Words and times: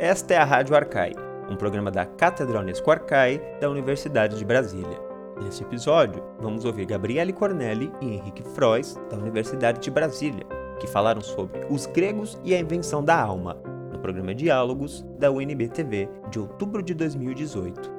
Esta 0.00 0.32
é 0.32 0.38
a 0.38 0.44
Rádio 0.44 0.74
Arcai, 0.74 1.12
um 1.50 1.56
programa 1.56 1.90
da 1.90 2.06
Catedral 2.06 2.62
Unesco 2.62 2.90
Arcai 2.90 3.38
da 3.60 3.68
Universidade 3.68 4.38
de 4.38 4.46
Brasília. 4.46 4.98
Neste 5.42 5.62
episódio, 5.62 6.24
vamos 6.40 6.64
ouvir 6.64 6.86
Gabriele 6.86 7.34
Cornelli 7.34 7.92
e 8.00 8.14
Henrique 8.14 8.42
Frois, 8.42 8.98
da 9.10 9.18
Universidade 9.18 9.78
de 9.78 9.90
Brasília, 9.90 10.46
que 10.80 10.86
falaram 10.86 11.20
sobre 11.20 11.66
os 11.68 11.84
gregos 11.84 12.40
e 12.42 12.54
a 12.54 12.58
invenção 12.58 13.04
da 13.04 13.20
alma, 13.20 13.58
no 13.92 13.98
programa 13.98 14.34
Diálogos 14.34 15.04
da 15.18 15.30
UNB-TV 15.30 16.08
de 16.30 16.40
outubro 16.40 16.82
de 16.82 16.94
2018. 16.94 17.92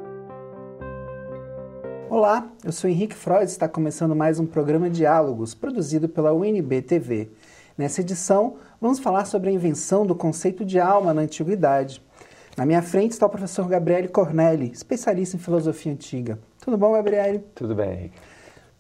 Olá, 2.10 2.52
eu 2.66 2.72
sou 2.72 2.90
Henrique 2.90 3.14
Freud 3.14 3.44
e 3.44 3.46
está 3.46 3.70
começando 3.70 4.16
mais 4.16 4.40
um 4.40 4.48
programa 4.48 4.90
Diálogos, 4.90 5.54
produzido 5.54 6.10
pela 6.10 6.34
UNB 6.34 6.82
TV. 6.82 7.30
Nessa 7.78 8.02
edição, 8.02 8.58
vamos 8.82 8.98
falar 8.98 9.26
sobre 9.26 9.52
a 9.52 9.54
invenção 9.54 10.08
do 10.08 10.16
conceito 10.16 10.66
de 10.66 10.80
alma 10.80 11.14
na 11.14 11.22
antiguidade. 11.22 12.04
Na 12.58 12.66
minha 12.66 12.82
frente 12.82 13.12
está 13.12 13.28
o 13.28 13.30
professor 13.30 13.68
Gabriele 13.68 14.08
Cornelli, 14.08 14.72
especialista 14.72 15.38
em 15.38 15.40
filosofia 15.40 15.92
antiga. 15.92 16.40
Tudo 16.60 16.78
bom, 16.78 16.92
Gabriele? 16.94 17.46
Tudo 17.54 17.76
bem, 17.76 17.92
Henrique. 17.92 18.20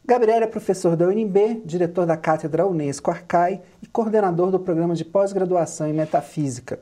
Gabriele 0.03 0.45
é 0.45 0.47
professor 0.47 0.95
da 0.95 1.07
UNB, 1.07 1.61
diretor 1.63 2.07
da 2.07 2.17
Cátedra 2.17 2.65
Unesco 2.65 3.11
Arcai 3.11 3.61
e 3.81 3.85
coordenador 3.87 4.49
do 4.49 4.59
programa 4.59 4.95
de 4.95 5.05
pós-graduação 5.05 5.87
em 5.87 5.93
Metafísica. 5.93 6.79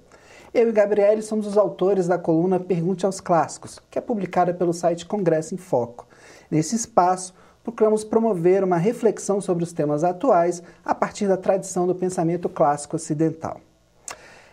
Eu 0.54 0.70
e 0.70 0.72
Gabriele 0.72 1.22
somos 1.22 1.46
os 1.46 1.58
autores 1.58 2.08
da 2.08 2.18
coluna 2.18 2.60
Pergunte 2.60 3.06
aos 3.06 3.20
Clássicos, 3.20 3.80
que 3.92 4.00
é 4.00 4.02
publicada 4.02 4.54
pelo 4.54 4.74
site 4.74 5.06
Congresso 5.06 5.54
em 5.54 5.58
Foco. 5.58 6.08
Nesse 6.50 6.76
espaço, 6.76 7.34
procuramos 7.64 8.04
promover 8.04 8.64
uma 8.64 8.78
reflexão 8.78 9.40
sobre 9.42 9.64
os 9.64 9.74
temas 9.74 10.04
atuais 10.04 10.64
a 10.84 10.96
partir 10.96 11.28
da 11.28 11.38
tradição 11.38 11.86
do 11.86 11.96
pensamento 11.96 12.50
clássico 12.50 12.96
ocidental. 12.96 13.60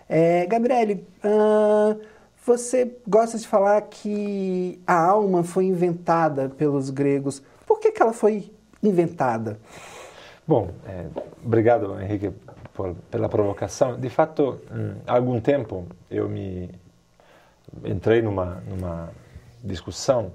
É, 0.08 0.46
Gabriele, 0.46 1.06
uh, 1.24 2.00
você 2.44 2.96
gosta 3.06 3.36
de 3.36 3.46
falar 3.46 3.80
que 3.82 4.80
a 4.86 4.94
alma 4.94 5.42
foi 5.42 5.64
inventada 5.64 6.48
pelos 6.48 6.90
gregos. 6.90 7.42
Por 7.66 7.80
que, 7.80 7.90
que 7.90 8.00
ela 8.00 8.12
foi 8.12 8.52
inventada? 8.82 9.58
Bom, 10.46 10.70
é, 10.86 11.06
obrigado, 11.44 12.00
Henrique, 12.00 12.32
por, 12.72 12.94
pela 13.10 13.28
provocação. 13.28 13.98
De 13.98 14.08
fato, 14.08 14.60
hum, 14.70 14.94
há 15.06 15.16
algum 15.16 15.40
tempo 15.40 15.86
eu 16.08 16.28
me 16.28 16.70
entrei 17.84 18.22
numa, 18.22 18.62
numa 18.68 19.10
discussão 19.64 20.30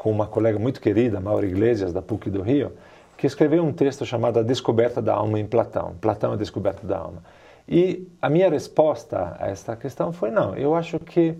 com 0.00 0.10
uma 0.10 0.26
colega 0.26 0.58
muito 0.58 0.80
querida, 0.80 1.20
Maura 1.20 1.44
Iglesias, 1.44 1.92
da 1.92 2.00
PUC 2.00 2.30
do 2.30 2.40
Rio, 2.40 2.72
que 3.18 3.26
escreveu 3.26 3.62
um 3.62 3.70
texto 3.70 4.06
chamado 4.06 4.38
A 4.38 4.42
Descoberta 4.42 5.02
da 5.02 5.12
Alma 5.12 5.38
em 5.38 5.44
Platão. 5.44 5.94
Platão, 6.00 6.32
a 6.32 6.36
Descoberta 6.36 6.86
da 6.86 6.96
Alma. 6.96 7.22
E 7.68 8.08
a 8.22 8.30
minha 8.30 8.48
resposta 8.48 9.36
a 9.38 9.48
esta 9.48 9.76
questão 9.76 10.10
foi: 10.10 10.30
não, 10.30 10.56
eu 10.56 10.74
acho 10.74 10.98
que, 10.98 11.36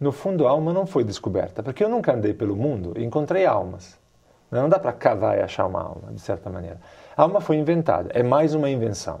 no 0.00 0.10
fundo, 0.10 0.48
a 0.48 0.50
alma 0.50 0.72
não 0.72 0.84
foi 0.84 1.04
descoberta, 1.04 1.62
porque 1.62 1.84
eu 1.84 1.88
nunca 1.88 2.12
andei 2.12 2.34
pelo 2.34 2.56
mundo 2.56 2.92
e 2.96 3.04
encontrei 3.04 3.46
almas. 3.46 3.96
Não 4.50 4.68
dá 4.68 4.80
para 4.80 4.92
cavar 4.92 5.38
e 5.38 5.40
achar 5.40 5.64
uma 5.64 5.80
alma, 5.80 6.12
de 6.12 6.20
certa 6.20 6.50
maneira. 6.50 6.80
A 7.16 7.22
alma 7.22 7.40
foi 7.40 7.54
inventada, 7.54 8.10
é 8.12 8.24
mais 8.24 8.52
uma 8.52 8.68
invenção, 8.68 9.20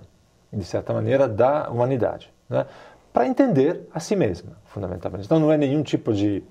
de 0.52 0.64
certa 0.64 0.92
maneira, 0.92 1.28
da 1.28 1.70
humanidade, 1.70 2.34
né? 2.50 2.66
para 3.12 3.28
entender 3.28 3.88
a 3.94 4.00
si 4.00 4.16
mesma, 4.16 4.56
fundamentalmente. 4.64 5.26
Então, 5.26 5.38
não 5.38 5.52
é 5.52 5.56
nenhum 5.56 5.84
tipo 5.84 6.12
de 6.12 6.42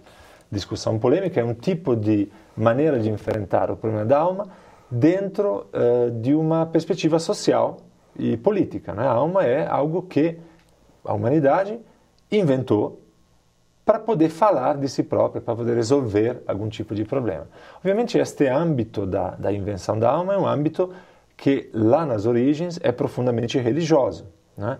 discussão 0.51 0.99
polêmica, 0.99 1.39
é 1.39 1.43
um 1.43 1.53
tipo 1.53 1.95
de 1.95 2.29
maneira 2.55 2.99
de 2.99 3.09
enfrentar 3.09 3.71
o 3.71 3.77
problema 3.77 4.05
da 4.05 4.19
alma 4.19 4.49
dentro 4.89 5.67
uh, 5.73 6.11
de 6.11 6.35
uma 6.35 6.65
perspectiva 6.65 7.17
social 7.17 7.77
e 8.17 8.35
política. 8.35 8.93
Né? 8.93 9.03
A 9.03 9.11
alma 9.11 9.45
é 9.45 9.65
algo 9.65 10.01
que 10.01 10.37
a 11.05 11.13
humanidade 11.13 11.79
inventou 12.29 12.99
para 13.85 13.97
poder 13.99 14.29
falar 14.29 14.77
de 14.77 14.87
si 14.87 15.03
própria, 15.03 15.41
para 15.41 15.55
poder 15.55 15.75
resolver 15.75 16.41
algum 16.45 16.69
tipo 16.69 16.93
de 16.93 17.03
problema. 17.03 17.47
Obviamente, 17.77 18.17
este 18.17 18.47
âmbito 18.47 19.05
da, 19.05 19.31
da 19.31 19.51
invenção 19.51 19.97
da 19.97 20.09
alma 20.11 20.33
é 20.33 20.37
um 20.37 20.45
âmbito 20.45 20.93
que 21.35 21.69
lá 21.73 22.05
nas 22.05 22.25
origens 22.25 22.79
é 22.83 22.91
profundamente 22.91 23.57
religioso. 23.57 24.27
Né? 24.55 24.77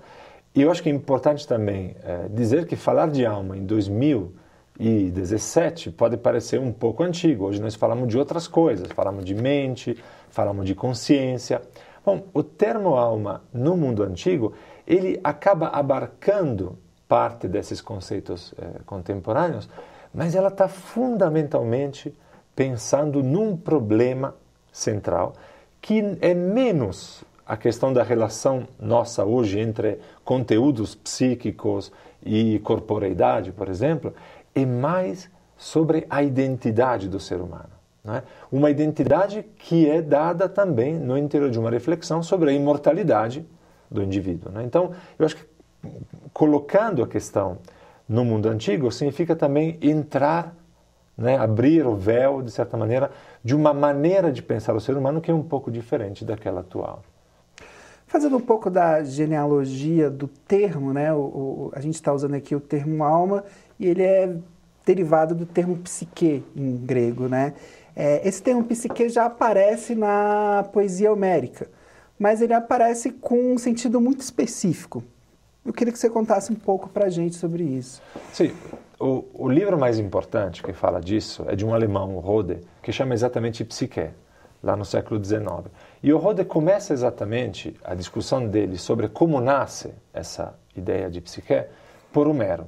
E 0.54 0.62
eu 0.62 0.70
acho 0.70 0.84
que 0.84 0.90
é 0.90 0.92
importante 0.92 1.48
também 1.48 1.96
é, 2.04 2.28
dizer 2.30 2.68
que 2.68 2.76
falar 2.76 3.10
de 3.10 3.26
alma 3.26 3.58
em 3.58 3.66
2000 3.66 4.34
e 4.82 5.12
17 5.12 5.92
pode 5.92 6.18
parecer 6.18 6.60
um 6.60 6.72
pouco 6.72 7.04
antigo. 7.04 7.46
Hoje 7.46 7.62
nós 7.62 7.76
falamos 7.76 8.08
de 8.08 8.18
outras 8.18 8.48
coisas, 8.48 8.88
falamos 8.92 9.24
de 9.24 9.36
mente, 9.36 9.96
falamos 10.32 10.66
de 10.66 10.74
consciência. 10.74 11.62
Bom, 12.04 12.24
o 12.34 12.42
termo 12.42 12.96
alma 12.96 13.44
no 13.54 13.78
mundo 13.78 14.02
antigo, 14.02 14.54
ele 14.88 15.20
acaba 15.24 15.68
abarcando 15.68 16.80
parte 17.08 17.48
desses 17.48 17.80
conceitos 17.80 18.56
eh, 18.58 18.82
contemporâneos, 18.84 19.70
mas 20.12 20.34
ela 20.34 20.48
está 20.48 20.68
fundamentalmente 20.68 22.12
pensando 22.56 23.22
num 23.22 23.56
problema 23.56 24.34
central 24.72 25.34
que 25.80 26.18
é 26.22 26.34
menos 26.34 27.24
a 27.46 27.56
questão 27.56 27.94
da 27.94 28.02
relação 28.02 28.68
nossa 28.80 29.26
hoje 29.26 29.60
entre 29.60 30.00
conteúdos 30.24 30.96
psíquicos 30.96 31.92
e 32.24 32.60
corporeidade, 32.60 33.52
por 33.52 33.68
exemplo, 33.68 34.14
é 34.54 34.66
mais 34.66 35.30
sobre 35.58 36.06
a 36.10 36.24
identidade 36.24 37.08
do 37.08 37.20
ser 37.20 37.40
humano. 37.40 37.70
É? 38.04 38.24
Uma 38.52 38.72
identidade 38.72 39.44
que 39.60 39.88
é 39.88 40.02
dada 40.02 40.50
também 40.50 40.96
no 40.96 41.16
interior 41.16 41.52
de 41.52 41.60
uma 41.60 41.70
reflexão 41.70 42.24
sobre 42.24 42.50
a 42.50 42.54
imortalidade 42.54 43.46
do 43.92 44.02
indivíduo. 44.02 44.52
É? 44.58 44.64
Então, 44.64 44.92
eu 45.20 45.26
acho 45.26 45.36
que 45.36 45.46
colocando 46.34 47.04
a 47.04 47.08
questão 47.08 47.60
no 48.10 48.26
mundo 48.26 48.50
antigo 48.50 48.92
significa 48.92 49.36
também 49.36 49.78
entrar, 49.82 50.56
né, 51.16 51.38
abrir 51.38 51.86
o 51.86 51.96
véu, 51.96 52.42
de 52.42 52.50
certa 52.50 52.76
maneira, 52.76 53.12
de 53.44 53.56
uma 53.56 53.74
maneira 53.74 54.32
de 54.32 54.42
pensar 54.42 54.76
o 54.76 54.82
ser 54.82 54.98
humano 54.98 55.22
que 55.22 55.30
é 55.30 55.34
um 55.34 55.44
pouco 55.44 55.70
diferente 55.70 56.26
daquela 56.26 56.62
atual. 56.62 57.04
Fazendo 58.08 58.36
um 58.36 58.42
pouco 58.42 58.70
da 58.70 59.04
genealogia 59.04 60.10
do 60.10 60.28
termo, 60.28 60.92
né? 60.92 61.14
O, 61.14 61.20
o, 61.20 61.72
a 61.74 61.80
gente 61.80 61.96
está 61.96 62.12
usando 62.12 62.34
aqui 62.34 62.54
o 62.54 62.60
termo 62.60 63.06
alma 63.06 63.46
e 63.82 63.88
ele 63.88 64.04
é 64.04 64.32
derivado 64.86 65.34
do 65.34 65.46
termo 65.46 65.76
psique 65.78 66.44
em 66.56 66.78
grego, 66.78 67.28
né? 67.28 67.56
É, 67.96 68.26
esse 68.28 68.42
termo 68.42 68.64
psique 68.64 69.10
já 69.10 69.26
aparece 69.26 69.96
na 69.96 70.64
poesia 70.72 71.12
homérica, 71.12 71.68
mas 72.18 72.42
ele 72.42 72.54
aparece 72.54 73.10
com 73.12 73.54
um 73.54 73.58
sentido 73.58 74.00
muito 74.00 74.22
específico. 74.22 75.04
Eu 75.66 75.74
queria 75.74 75.92
que 75.92 75.98
você 75.98 76.10
contasse 76.10 76.52
um 76.52 76.56
pouco 76.56 76.90
para 76.90 77.08
a 77.08 77.10
gente 77.10 77.36
sobre 77.36 77.64
isso. 77.64 78.02
Sim, 78.32 78.54
o, 79.00 79.26
o, 79.34 79.50
livro 79.50 79.80
mais 79.80 79.98
importante 79.98 80.62
que 80.62 80.74
fala 80.74 81.02
disso 81.02 81.44
é 81.48 81.56
de 81.56 81.66
um 81.66 81.74
alemão, 81.74 82.20
Rode, 82.20 82.60
que 82.84 82.92
chama 82.92 83.16
exatamente 83.16 83.66
Psique, 83.66 84.10
lá 84.62 84.76
no 84.76 84.86
século 84.86 85.24
XIX. 85.24 85.72
E 86.04 86.14
o 86.14 86.18
Rode 86.18 86.46
começa 86.46 86.94
exatamente 86.94 87.76
a 87.84 87.96
discussão 87.96 88.48
dele 88.48 88.78
sobre 88.78 89.08
como 89.08 89.42
nasce 89.42 89.92
essa 90.14 90.56
ideia 90.76 91.10
de 91.10 91.20
psique 91.20 91.64
por 92.14 92.28
Homero. 92.28 92.68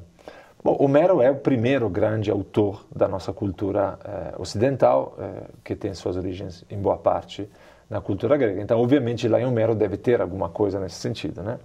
Bom, 0.64 0.78
Homero 0.80 1.22
é 1.22 1.30
o 1.30 1.36
primeiro 1.36 1.90
grande 1.90 2.32
autor 2.32 2.86
da 2.96 3.06
nossa 3.06 3.34
cultura 3.34 4.00
eh, 4.06 4.34
ocidental, 4.38 5.14
eh, 5.20 5.44
que 5.62 5.76
tem 5.76 5.94
suas 5.94 6.16
origens, 6.16 6.64
em 6.70 6.78
boa 6.78 6.96
parte, 6.96 7.50
na 7.90 8.00
cultura 8.00 8.38
grega. 8.38 8.62
Então, 8.62 8.80
obviamente, 8.80 9.28
lá 9.28 9.42
em 9.42 9.46
Homero 9.46 9.76
deve 9.76 9.98
ter 9.98 10.22
alguma 10.22 10.48
coisa 10.48 10.80
nesse 10.80 10.96
sentido. 10.96 11.44
Né? 11.44 11.60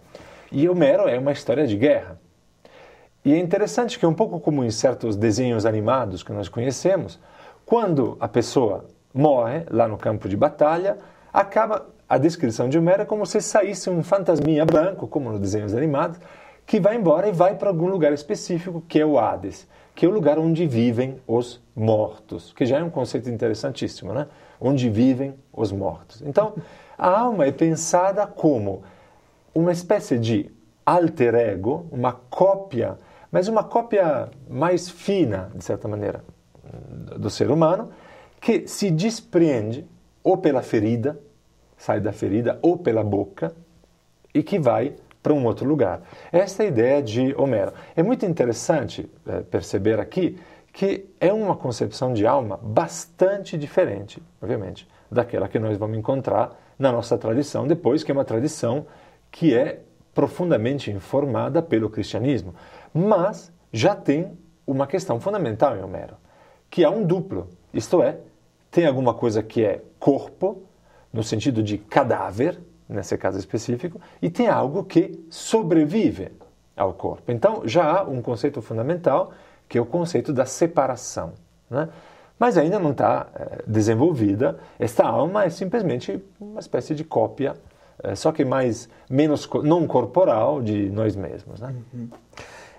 E 0.50 0.69
Homero 0.69 1.09
é 1.09 1.16
uma 1.16 1.31
história 1.31 1.64
de 1.64 1.76
guerra. 1.76 2.19
E 3.25 3.32
é 3.32 3.38
interessante 3.38 4.00
que, 4.00 4.04
um 4.04 4.12
pouco 4.12 4.41
como 4.41 4.64
em 4.64 4.70
certos 4.72 5.15
desenhos 5.15 5.65
animados 5.65 6.25
que 6.25 6.32
nós 6.32 6.48
conhecemos, 6.48 7.20
quando 7.65 8.16
a 8.19 8.26
pessoa 8.26 8.84
morre 9.15 9.62
lá 9.70 9.86
no 9.86 9.97
campo 9.97 10.28
de 10.28 10.36
batalha, 10.36 10.98
acaba 11.32 11.86
a 12.09 12.19
descrição 12.19 12.69
de 12.69 12.76
Homero 12.76 13.03
é 13.03 13.04
como 13.04 13.25
se 13.26 13.41
saísse 13.41 13.88
um 13.91 14.03
fantasminha 14.03 14.65
branco, 14.65 15.06
como 15.06 15.30
nos 15.30 15.39
desenhos 15.39 15.72
animados, 15.72 16.18
que 16.68 16.78
vai 16.78 16.97
embora 16.97 17.26
e 17.26 17.32
vai 17.32 17.56
para 17.56 17.70
algum 17.70 17.88
lugar 17.88 18.12
específico, 18.12 18.82
que 18.86 19.00
é 19.00 19.06
o 19.06 19.18
Hades, 19.18 19.66
que 19.94 20.04
é 20.04 20.09
o 20.09 20.12
lugar 20.12 20.38
onde 20.38 20.66
vivem 20.66 21.18
os 21.26 21.62
mortos, 21.74 22.53
que 22.53 22.66
já 22.66 22.78
é 22.78 22.84
um 22.84 22.91
conceito 22.91 23.30
interessantíssimo, 23.30 24.12
né? 24.12 24.26
Onde 24.60 24.91
vivem 24.91 25.34
os 25.50 25.72
mortos. 25.72 26.20
Então, 26.20 26.54
a 26.98 27.20
alma 27.20 27.47
é 27.47 27.53
pensada 27.53 28.26
como 28.26 28.82
uma 29.54 29.72
espécie 29.72 30.18
de 30.18 30.50
alter 30.84 31.34
ego, 31.34 31.86
uma 31.91 32.12
cópia, 32.12 32.98
mas 33.32 33.48
uma 33.48 33.64
cópia 33.64 34.28
mais 34.47 34.91
fina, 34.91 35.50
de 35.54 35.64
certa 35.64 35.88
maneira, 35.88 36.22
do 37.16 37.30
ser 37.30 37.50
humano, 37.50 37.88
que 38.42 38.68
se 38.68 38.91
despreende 38.91 39.86
ou 40.22 40.36
pela 40.36 40.60
ferida, 40.60 41.18
sai 41.78 41.98
da 41.98 42.12
ferida, 42.12 42.59
ou 42.60 42.76
pela 42.76 43.03
boca, 43.03 43.54
e 44.34 44.42
que 44.42 44.59
vai 44.59 44.94
para 45.22 45.32
um 45.32 45.44
outro 45.44 45.66
lugar. 45.66 46.03
Esta 46.32 46.62
é 46.62 46.66
a 46.66 46.68
ideia 46.68 47.03
de 47.03 47.34
Homero. 47.36 47.72
É 47.97 48.03
muito 48.03 48.24
interessante 48.24 49.10
é, 49.26 49.41
perceber 49.41 50.00
aqui 50.00 50.38
que 50.72 51.06
é 51.20 51.32
uma 51.32 51.56
concepção 51.56 52.12
de 52.12 52.26
alma 52.26 52.59
bastante 52.62 53.59
diferente, 53.59 54.22
obviamente, 54.41 54.86
daquela 55.10 55.48
que 55.48 55.59
nós 55.59 55.76
vamos 55.76 55.98
encontrar 55.98 56.56
na 56.78 56.92
nossa 56.92 57.18
tradição 57.18 57.66
depois, 57.66 58.04
que 58.04 58.12
é 58.12 58.15
uma 58.15 58.24
tradição 58.24 58.86
que 59.30 59.54
é 59.54 59.80
profundamente 60.15 60.91
informada 60.91 61.60
pelo 61.60 61.91
cristianismo. 61.91 62.54
Mas 62.94 63.53
já 63.72 63.94
tem 63.94 64.38
uma 64.66 64.86
questão 64.86 65.18
fundamental 65.18 65.76
em 65.76 65.82
Homero, 65.82 66.16
que 66.71 66.84
é 66.84 66.88
um 66.88 67.04
duplo, 67.04 67.48
isto 67.72 68.03
é, 68.03 68.18
tem 68.71 68.86
alguma 68.86 69.14
coisa 69.14 69.42
que 69.42 69.64
é 69.64 69.82
corpo, 69.98 70.62
no 71.12 71.22
sentido 71.22 71.62
de 71.62 71.78
cadáver, 71.78 72.60
nesse 72.88 73.16
caso 73.18 73.38
específico, 73.38 74.00
e 74.22 74.30
tem 74.30 74.48
algo 74.48 74.84
que 74.84 75.24
sobrevive 75.30 76.30
ao 76.76 76.94
corpo. 76.94 77.30
Então 77.30 77.62
já 77.64 77.98
há 77.98 78.02
um 78.02 78.22
conceito 78.22 78.62
fundamental, 78.62 79.32
que 79.68 79.76
é 79.76 79.80
o 79.80 79.86
conceito 79.86 80.32
da 80.32 80.46
separação. 80.46 81.32
Né? 81.68 81.88
Mas 82.38 82.56
ainda 82.56 82.78
não 82.78 82.92
está 82.92 83.26
é, 83.34 83.62
desenvolvida. 83.66 84.58
Esta 84.78 85.04
alma 85.04 85.44
é 85.44 85.50
simplesmente 85.50 86.22
uma 86.40 86.60
espécie 86.60 86.94
de 86.94 87.04
cópia, 87.04 87.56
é, 88.02 88.14
só 88.14 88.30
que 88.30 88.44
mais 88.44 88.88
menos 89.10 89.48
não 89.64 89.86
corporal 89.86 90.62
de 90.62 90.88
nós 90.90 91.16
mesmos. 91.16 91.60
Né? 91.60 91.74
Uhum. 91.92 92.08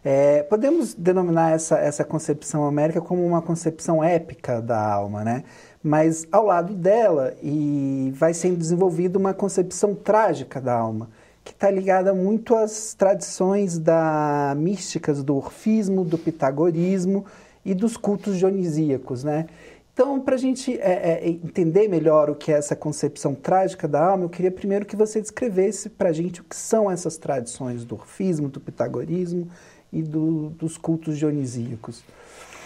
É, 0.03 0.43
podemos 0.43 0.93
denominar 0.93 1.51
essa, 1.51 1.77
essa 1.77 2.05
concepção 2.05 2.65
américa 2.65 3.01
como 3.01 3.25
uma 3.25 3.41
concepção 3.41 4.01
épica 4.01 4.61
da 4.61 4.81
alma, 4.93 5.25
né? 5.25 5.43
Mas 5.81 6.27
ao 6.31 6.45
lado 6.45 6.73
dela 6.73 7.35
e 7.41 8.11
vai 8.15 8.33
sendo 8.33 8.57
desenvolvida 8.57 9.17
uma 9.17 9.33
concepção 9.33 9.95
trágica 9.95 10.59
da 10.59 10.73
alma, 10.73 11.09
que 11.43 11.51
está 11.51 11.71
ligada 11.71 12.13
muito 12.13 12.53
às 12.55 12.93
tradições 12.93 13.79
da 13.79 14.53
místicas 14.57 15.23
do 15.23 15.35
orfismo, 15.35 16.03
do 16.03 16.17
pitagorismo 16.17 17.25
e 17.63 17.73
dos 17.73 17.95
cultos 17.95 18.37
dionisíacos, 18.37 19.23
né? 19.23 19.47
Então, 19.93 20.17
para 20.21 20.35
a 20.35 20.37
gente 20.37 20.79
é, 20.79 21.25
é, 21.25 21.29
entender 21.29 21.89
melhor 21.89 22.29
o 22.29 22.35
que 22.35 22.53
é 22.53 22.55
essa 22.55 22.73
concepção 22.73 23.35
trágica 23.35 23.85
da 23.85 24.01
alma, 24.01 24.23
eu 24.23 24.29
queria 24.29 24.49
primeiro 24.49 24.85
que 24.85 24.95
você 24.95 25.19
descrevesse 25.19 25.89
para 25.89 26.07
a 26.07 26.13
gente 26.13 26.39
o 26.39 26.43
que 26.45 26.55
são 26.55 26.89
essas 26.89 27.17
tradições 27.17 27.83
do 27.83 27.95
orfismo, 27.95 28.47
do 28.47 28.61
pitagorismo 28.61 29.49
e 29.91 30.01
do, 30.01 30.51
dos 30.51 30.77
cultos 30.77 31.17
dionisíacos. 31.17 32.01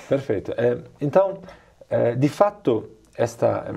Perfeito. 0.07 0.51
É, 0.51 0.77
então, 1.01 1.39
é, 1.89 2.15
de 2.15 2.29
fato, 2.29 2.87
esta 3.15 3.75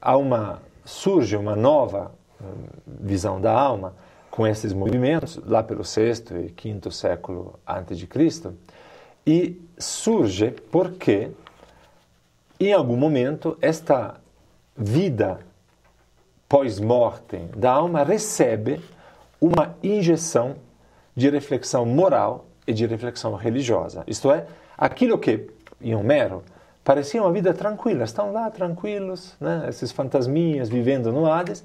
alma 0.00 0.62
surge 0.84 1.36
uma 1.36 1.54
nova 1.54 2.12
hum, 2.40 2.66
visão 2.86 3.40
da 3.40 3.52
alma 3.52 3.94
com 4.30 4.46
esses 4.46 4.72
movimentos 4.72 5.36
lá 5.44 5.62
pelo 5.62 5.84
sexto 5.84 6.36
e 6.36 6.50
quinto 6.50 6.90
século 6.90 7.58
antes 7.66 7.98
de 7.98 8.06
Cristo 8.06 8.54
e 9.26 9.60
surge 9.78 10.50
porque 10.70 11.30
em 12.58 12.72
algum 12.72 12.96
momento 12.96 13.58
esta 13.60 14.20
vida 14.76 15.40
pós-morte 16.48 17.36
da 17.56 17.72
alma 17.72 18.02
recebe 18.02 18.80
uma 19.40 19.76
injeção 19.82 20.56
de 21.14 21.28
reflexão 21.30 21.84
moral 21.84 22.46
e 22.66 22.72
de 22.72 22.86
reflexão 22.86 23.34
religiosa. 23.34 24.04
Isto 24.06 24.30
é, 24.30 24.46
aquilo 24.76 25.18
que 25.18 25.48
em 25.80 25.94
Homero 25.94 26.42
parecia 26.90 27.22
uma 27.22 27.30
vida 27.30 27.54
tranquila, 27.54 28.02
estão 28.02 28.32
lá 28.32 28.50
tranquilos, 28.50 29.36
né? 29.40 29.66
esses 29.68 29.92
fantasminhas 29.92 30.68
vivendo 30.68 31.12
no 31.12 31.30
Hades, 31.30 31.64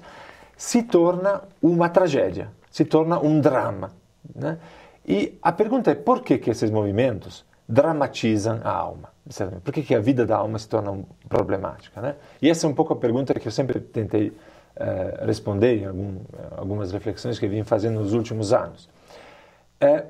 se 0.56 0.84
torna 0.84 1.42
uma 1.60 1.88
tragédia, 1.88 2.48
se 2.70 2.84
torna 2.84 3.18
um 3.18 3.40
drama. 3.40 3.90
Né? 4.32 4.56
E 5.04 5.36
a 5.42 5.50
pergunta 5.50 5.90
é 5.90 5.96
por 5.96 6.22
que, 6.22 6.38
que 6.38 6.48
esses 6.48 6.70
movimentos 6.70 7.44
dramatizam 7.68 8.60
a 8.62 8.70
alma? 8.70 9.08
Por 9.64 9.74
que, 9.74 9.82
que 9.82 9.96
a 9.96 10.00
vida 10.00 10.24
da 10.24 10.36
alma 10.36 10.60
se 10.60 10.68
torna 10.68 10.96
problemática? 11.28 12.00
Né? 12.00 12.14
E 12.40 12.48
essa 12.48 12.64
é 12.64 12.70
um 12.70 12.74
pouco 12.74 12.92
a 12.92 12.96
pergunta 12.96 13.34
que 13.34 13.48
eu 13.48 13.52
sempre 13.52 13.80
tentei 13.80 14.32
eh, 14.76 15.24
responder 15.26 15.78
em 15.78 15.86
algum, 15.86 16.20
algumas 16.56 16.92
reflexões 16.92 17.36
que 17.36 17.48
vim 17.48 17.64
fazendo 17.64 17.98
nos 17.98 18.12
últimos 18.12 18.52
anos. 18.52 18.88
Eh, 19.80 20.04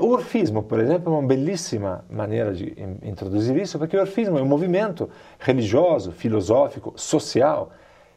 o 0.00 0.08
orfismo, 0.08 0.62
por 0.62 0.80
exemplo, 0.80 1.12
é 1.12 1.18
uma 1.18 1.28
belíssima 1.28 2.04
maneira 2.08 2.54
de 2.54 2.74
introduzir 3.02 3.56
isso, 3.58 3.78
porque 3.78 3.96
o 3.96 4.00
orfismo 4.00 4.38
é 4.38 4.42
um 4.42 4.46
movimento 4.46 5.10
religioso, 5.38 6.12
filosófico, 6.12 6.94
social, 6.96 7.70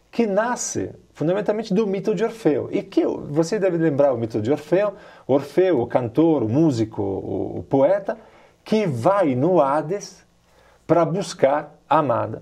que 0.10 0.26
nasce 0.26 0.92
fundamentalmente 1.14 1.74
do 1.74 1.86
mito 1.86 2.16
de 2.16 2.24
Orfeu. 2.24 2.70
E 2.72 2.82
que 2.82 3.06
você 3.06 3.60
deve 3.60 3.78
lembrar 3.78 4.14
o 4.14 4.18
mito 4.18 4.42
de 4.42 4.50
Orfeu, 4.50 4.94
Orfeu, 5.28 5.82
o 5.82 5.88
cantor, 5.88 6.44
o 6.44 6.50
músico, 6.50 7.02
o, 7.02 7.60
o 7.60 7.64
poeta, 7.64 8.18
que 8.64 8.88
vai 8.88 9.36
no 9.36 9.62
Hades 9.62 10.26
para 10.88 11.04
buscar 11.04 11.76
a 11.90 12.00
amada, 12.00 12.42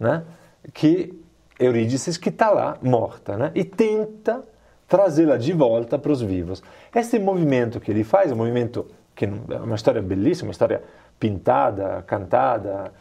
né? 0.00 0.24
que 0.72 1.14
Eurídice 1.58 2.18
que 2.18 2.28
está 2.28 2.50
lá 2.50 2.78
morta, 2.82 3.36
né? 3.36 3.50
e 3.54 3.64
tenta 3.64 4.42
trazê-la 4.88 5.36
de 5.36 5.52
volta 5.52 5.98
para 5.98 6.12
os 6.12 6.22
vivos. 6.22 6.62
Esse 6.94 7.18
movimento 7.18 7.80
que 7.80 7.90
ele 7.90 8.04
faz, 8.04 8.30
um 8.30 8.36
movimento 8.36 8.86
que 9.14 9.24
é 9.24 9.28
uma 9.28 9.74
história 9.74 10.02
belíssima, 10.02 10.48
uma 10.48 10.52
história 10.52 10.82
pintada, 11.18 12.04
cantada, 12.06 12.92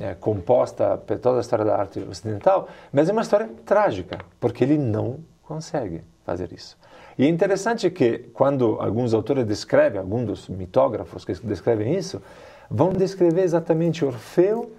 é, 0.00 0.14
composta 0.14 0.96
por 0.96 1.18
toda 1.18 1.38
a 1.38 1.40
história 1.40 1.64
da 1.64 1.76
arte 1.76 2.00
ocidental, 2.00 2.68
mas 2.92 3.08
é 3.08 3.12
uma 3.12 3.22
história 3.22 3.48
trágica, 3.64 4.18
porque 4.40 4.64
ele 4.64 4.78
não 4.78 5.18
consegue 5.42 6.02
fazer 6.24 6.52
isso. 6.52 6.76
E 7.18 7.24
é 7.24 7.28
interessante 7.28 7.90
que 7.90 8.18
quando 8.32 8.76
alguns 8.80 9.14
autores 9.14 9.46
descrevem, 9.46 9.98
alguns 9.98 10.26
dos 10.26 10.48
mitógrafos 10.48 11.24
que 11.24 11.32
descrevem 11.46 11.94
isso, 11.94 12.22
vão 12.70 12.92
descrever 12.92 13.42
exatamente 13.42 14.04
Orfeu 14.04 14.72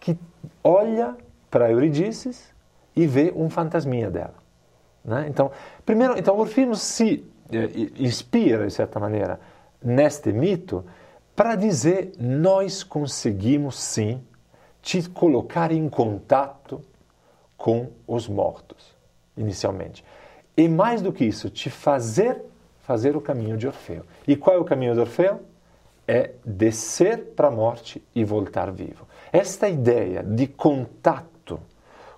que 0.00 0.18
olha 0.62 1.16
para 1.50 1.70
Eurídice 1.70 2.34
e 2.96 3.06
vê 3.06 3.32
um 3.36 3.48
fantasminha 3.48 4.10
dela. 4.10 4.43
Né? 5.04 5.26
Então, 5.28 5.50
primeiro, 5.84 6.18
então 6.18 6.38
Orfino 6.38 6.74
se 6.74 7.24
eh, 7.52 7.70
inspira, 7.98 8.66
de 8.66 8.72
certa 8.72 8.98
maneira, 8.98 9.38
neste 9.82 10.32
mito 10.32 10.84
para 11.36 11.56
dizer 11.56 12.12
nós 12.18 12.82
conseguimos 12.82 13.78
sim 13.78 14.22
te 14.80 15.08
colocar 15.08 15.72
em 15.72 15.88
contato 15.88 16.80
com 17.56 17.88
os 18.06 18.28
mortos, 18.28 18.94
inicialmente. 19.36 20.04
E 20.56 20.68
mais 20.68 21.02
do 21.02 21.12
que 21.12 21.24
isso, 21.24 21.50
te 21.50 21.68
fazer 21.70 22.40
fazer 22.84 23.16
o 23.16 23.20
caminho 23.20 23.56
de 23.56 23.66
Orfeu. 23.66 24.04
E 24.28 24.36
qual 24.36 24.56
é 24.56 24.58
o 24.58 24.64
caminho 24.64 24.94
de 24.94 25.00
Orfeu? 25.00 25.40
É 26.06 26.32
descer 26.44 27.32
para 27.34 27.48
a 27.48 27.50
morte 27.50 28.02
e 28.14 28.22
voltar 28.24 28.70
vivo. 28.70 29.08
Esta 29.32 29.68
ideia 29.68 30.22
de 30.22 30.46
contato 30.46 31.33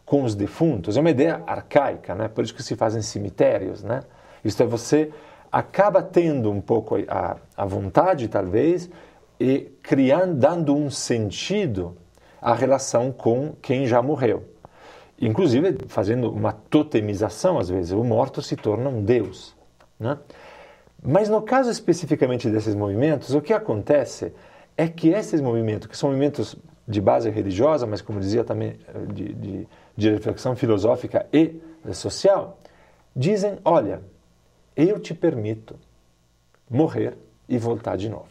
com 0.07 0.23
os 0.23 0.37
defuntos 0.37 0.97
é 0.97 1.01
uma 1.01 1.11
ideia 1.11 1.43
arcaica, 1.47 2.15
né? 2.15 2.29
por 2.29 2.45
isso 2.45 2.55
que 2.55 2.63
se 2.63 2.77
fazem 2.77 3.03
cemitérios. 3.03 3.83
Né? 3.83 4.03
Isto 4.45 4.63
é, 4.63 4.67
você 4.67 5.11
acaba 5.51 6.01
tendo 6.01 6.51
um 6.51 6.61
pouco 6.61 6.97
a, 7.09 7.37
a 7.57 7.67
vontade, 7.67 8.29
talvez, 8.29 8.89
e 9.39 9.73
criando, 9.83 10.37
dando 10.37 10.75
um 10.75 10.89
sentido 10.89 11.97
à 12.41 12.55
relação 12.55 13.11
com 13.11 13.53
quem 13.61 13.87
já 13.87 14.01
morreu. 14.01 14.45
Inclusive 15.21 15.77
fazendo 15.89 16.31
uma 16.31 16.53
totemização, 16.53 17.59
às 17.59 17.69
vezes, 17.69 17.91
o 17.91 18.05
morto 18.05 18.41
se 18.41 18.55
torna 18.55 18.89
um 18.89 19.03
deus. 19.03 19.57
Né? 19.99 20.17
Mas 21.03 21.29
no 21.29 21.43
caso 21.43 21.71
especificamente 21.71 22.49
desses 22.49 22.75
movimentos, 22.75 23.35
o 23.35 23.41
que 23.41 23.53
acontece 23.53 24.33
é 24.77 24.87
que 24.87 25.09
esses 25.09 25.41
movimentos, 25.41 25.89
que 25.89 25.97
são 25.97 26.11
movimentos 26.11 26.57
de 26.87 27.01
base 27.01 27.29
religiosa, 27.31 27.87
mas 27.87 28.01
como 28.01 28.21
dizia 28.21 28.45
também 28.45 28.79
eh, 28.87 29.13
de, 29.13 29.35
de 29.35 29.69
de 29.97 30.11
reflexão 30.11 30.55
filosófica 30.55 31.27
e 31.33 31.61
social, 31.93 32.59
dizem: 33.15 33.59
olha, 33.65 34.03
eu 34.77 35.01
te 35.01 35.15
permito 35.15 35.77
morrer 36.69 37.17
e 37.49 37.57
voltar 37.59 37.97
de 37.97 38.09
novo. 38.09 38.27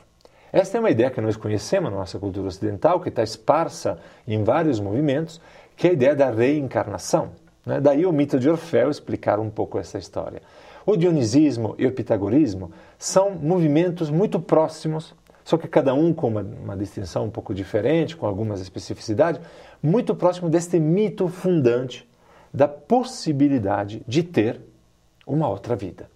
Esta 0.51 0.77
é 0.77 0.79
uma 0.79 0.89
ideia 0.89 1.09
que 1.09 1.19
nós 1.19 1.35
conhecemos 1.35 1.91
na 1.91 1.97
nossa 1.97 2.17
cultura 2.19 2.47
ocidental, 2.47 3.01
que 3.01 3.09
está 3.09 3.23
esparsa 3.23 3.99
em 4.27 4.43
vários 4.43 4.79
movimentos, 4.79 5.41
que 5.75 5.87
é 5.87 5.89
a 5.89 5.93
ideia 5.93 6.15
da 6.15 6.29
reencarnação. 6.29 7.31
Né? 7.65 7.81
Daí 7.81 8.05
o 8.05 8.13
mito 8.13 8.39
de 8.39 8.49
Orfeu 8.49 8.89
explicar 8.89 9.39
um 9.39 9.49
pouco 9.49 9.77
essa 9.77 9.97
história. 9.97 10.41
O 10.85 10.95
dionisismo 10.95 11.75
e 11.77 11.87
o 11.87 11.91
pitagorismo 11.91 12.71
são 12.97 13.31
movimentos 13.31 14.09
muito 14.09 14.39
próximos 14.39 15.13
só 15.45 15.57
que 15.57 15.67
cada 15.67 15.93
um 15.93 16.11
com 16.11 16.27
uma, 16.27 16.41
uma 16.41 16.75
distinção 16.75 17.25
um 17.25 17.29
pouco 17.29 17.53
diferente, 17.53 18.17
com 18.17 18.25
algumas 18.25 18.59
especificidades, 18.59 19.39
muito 19.81 20.15
próximo 20.15 20.49
deste 20.49 20.79
mito 20.79 21.27
fundante 21.27 22.09
da 22.51 22.67
possibilidade 22.67 24.01
de 24.07 24.23
ter 24.23 24.59
uma 25.25 25.47
outra 25.47 25.75
vida. 25.75 26.09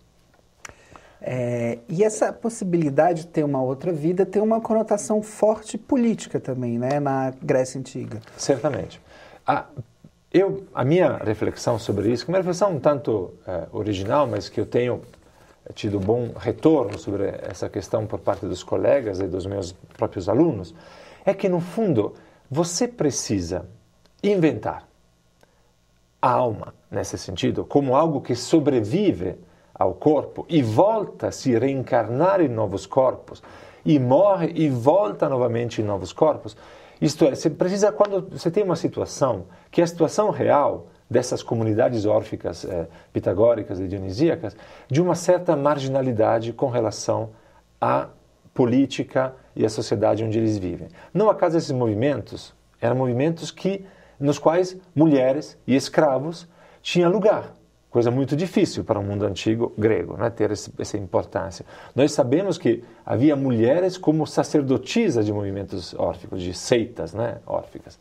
É, 1.22 1.78
e 1.88 2.04
essa 2.04 2.34
possibilidade 2.34 3.22
de 3.22 3.28
ter 3.28 3.44
uma 3.44 3.62
outra 3.62 3.92
vida 3.92 4.26
tem 4.26 4.42
uma 4.42 4.60
conotação 4.62 5.22
forte 5.22 5.78
política 5.78 6.40
também, 6.40 6.80
né, 6.80 7.00
na 7.00 7.32
Grécia 7.42 7.80
Antiga. 7.80 8.20
Certamente. 8.36 9.00
A, 9.46 9.66
eu, 10.34 10.64
a 10.74 10.84
minha 10.84 11.18
reflexão 11.18 11.78
sobre 11.78 12.12
isso, 12.12 12.26
que 12.26 12.32
é 12.32 12.34
uma 12.34 12.38
reflexão 12.40 12.72
um 12.72 12.80
tanto 12.80 13.34
é, 13.46 13.68
original, 13.72 14.26
mas 14.26 14.50
que 14.50 14.60
eu 14.60 14.66
tenho 14.66 15.02
tido 15.74 16.00
bom 16.00 16.32
retorno 16.38 16.98
sobre 16.98 17.28
essa 17.44 17.70
questão 17.70 18.06
por 18.06 18.20
parte 18.20 18.46
dos 18.46 18.64
colegas 18.64 19.20
e 19.20 19.28
dos 19.28 19.46
meus 19.46 19.72
próprios 19.98 20.28
alunos, 20.28 20.74
é 21.26 21.34
que, 21.34 21.48
no 21.48 21.60
fundo, 21.60 22.14
você 22.50 22.88
precisa 22.88 23.66
inventar 24.24 24.88
a 26.22 26.32
alma, 26.32 26.74
nesse 26.90 27.18
sentido, 27.18 27.64
como 27.64 27.96
algo 27.96 28.22
que 28.22 28.36
sobrevive 28.36 29.36
ao 29.74 29.94
corpo 29.94 30.46
e 30.50 30.62
volta 30.62 31.28
a 31.28 31.32
se 31.32 31.58
reencarnar 31.58 32.42
em 32.42 32.50
novos 32.50 32.86
corpos 32.86 33.42
e 33.86 33.98
morre 33.98 34.52
e 34.56 34.70
volta 34.70 35.30
novamente 35.30 35.82
em 35.82 35.86
novos 35.86 36.12
corpos. 36.12 36.58
Isto 37.00 37.26
é, 37.26 37.36
você 37.36 37.50
precisa, 37.50 37.92
quando 37.92 38.28
você 38.30 38.52
tem 38.52 38.64
uma 38.64 38.76
situação, 38.76 39.46
que 39.72 39.80
é 39.80 39.84
a 39.86 39.88
situação 39.88 40.32
real 40.32 40.88
dessas 41.10 41.42
comunidades 41.42 42.06
órficas 42.06 42.66
eh, 42.66 42.88
pitagóricas 43.12 43.80
e 43.80 43.88
dionisíacas, 43.88 44.56
de 44.88 45.02
uma 45.02 45.16
certa 45.16 45.56
marginalidade 45.56 46.54
com 46.54 46.70
relação 46.70 47.32
à 47.82 48.08
política 48.54 49.34
e 49.56 49.66
à 49.66 49.70
sociedade 49.70 50.24
onde 50.24 50.38
eles 50.38 50.58
vivem. 50.58 50.90
Não 51.14 51.30
acaso 51.30 51.58
esses 51.58 51.72
movimentos 51.72 52.54
eram 52.80 52.96
movimentos 52.96 53.52
que, 53.52 53.86
nos 54.20 54.38
quais 54.38 54.78
mulheres 54.96 55.58
e 55.66 55.76
escravos 55.76 56.48
tinham 56.82 57.12
lugar 57.12 57.54
coisa 57.90 58.12
muito 58.12 58.36
difícil 58.36 58.84
para 58.84 59.00
o 59.00 59.04
mundo 59.04 59.26
antigo 59.26 59.74
grego, 59.78 60.16
né, 60.16 60.30
ter 60.30 60.52
essa 60.52 60.98
importância. 60.98 61.66
Nós 61.96 62.12
sabemos 62.12 62.58
que 62.58 62.84
havia 63.06 63.36
mulheres 63.36 63.98
como 63.98 64.28
sacerdotisas 64.28 65.26
de 65.26 65.34
movimentos 65.34 65.96
órficos, 65.96 66.42
de 66.42 66.54
seitas 66.54 67.14
né, 67.14 67.38
órficas, 67.48 68.00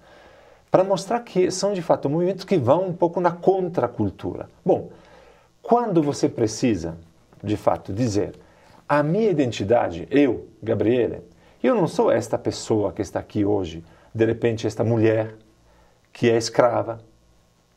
para 0.71 0.85
mostrar 0.85 1.21
que 1.21 1.51
são 1.51 1.73
de 1.73 1.83
fato 1.83 2.09
movimentos 2.09 2.45
que 2.45 2.57
vão 2.57 2.89
um 2.89 2.93
pouco 2.93 3.21
na 3.21 3.31
contracultura. 3.31 4.49
Bom, 4.65 4.91
quando 5.63 6.03
você 6.03 6.29
precisa, 6.29 6.97
de 7.43 7.57
fato, 7.57 7.93
dizer 7.93 8.35
a 8.89 9.03
minha 9.03 9.31
identidade, 9.31 10.09
eu, 10.11 10.49
Gabriele, 10.63 11.23
eu 11.63 11.75
não 11.75 11.87
sou 11.87 12.11
esta 12.11 12.39
pessoa 12.39 12.93
que 12.93 13.03
está 13.03 13.21
aqui 13.21 13.45
hoje, 13.45 13.85
de 14.15 14.25
repente 14.25 14.67
esta 14.67 14.83
mulher 14.83 15.35
que 16.13 16.31
é 16.31 16.37
escrava 16.37 16.99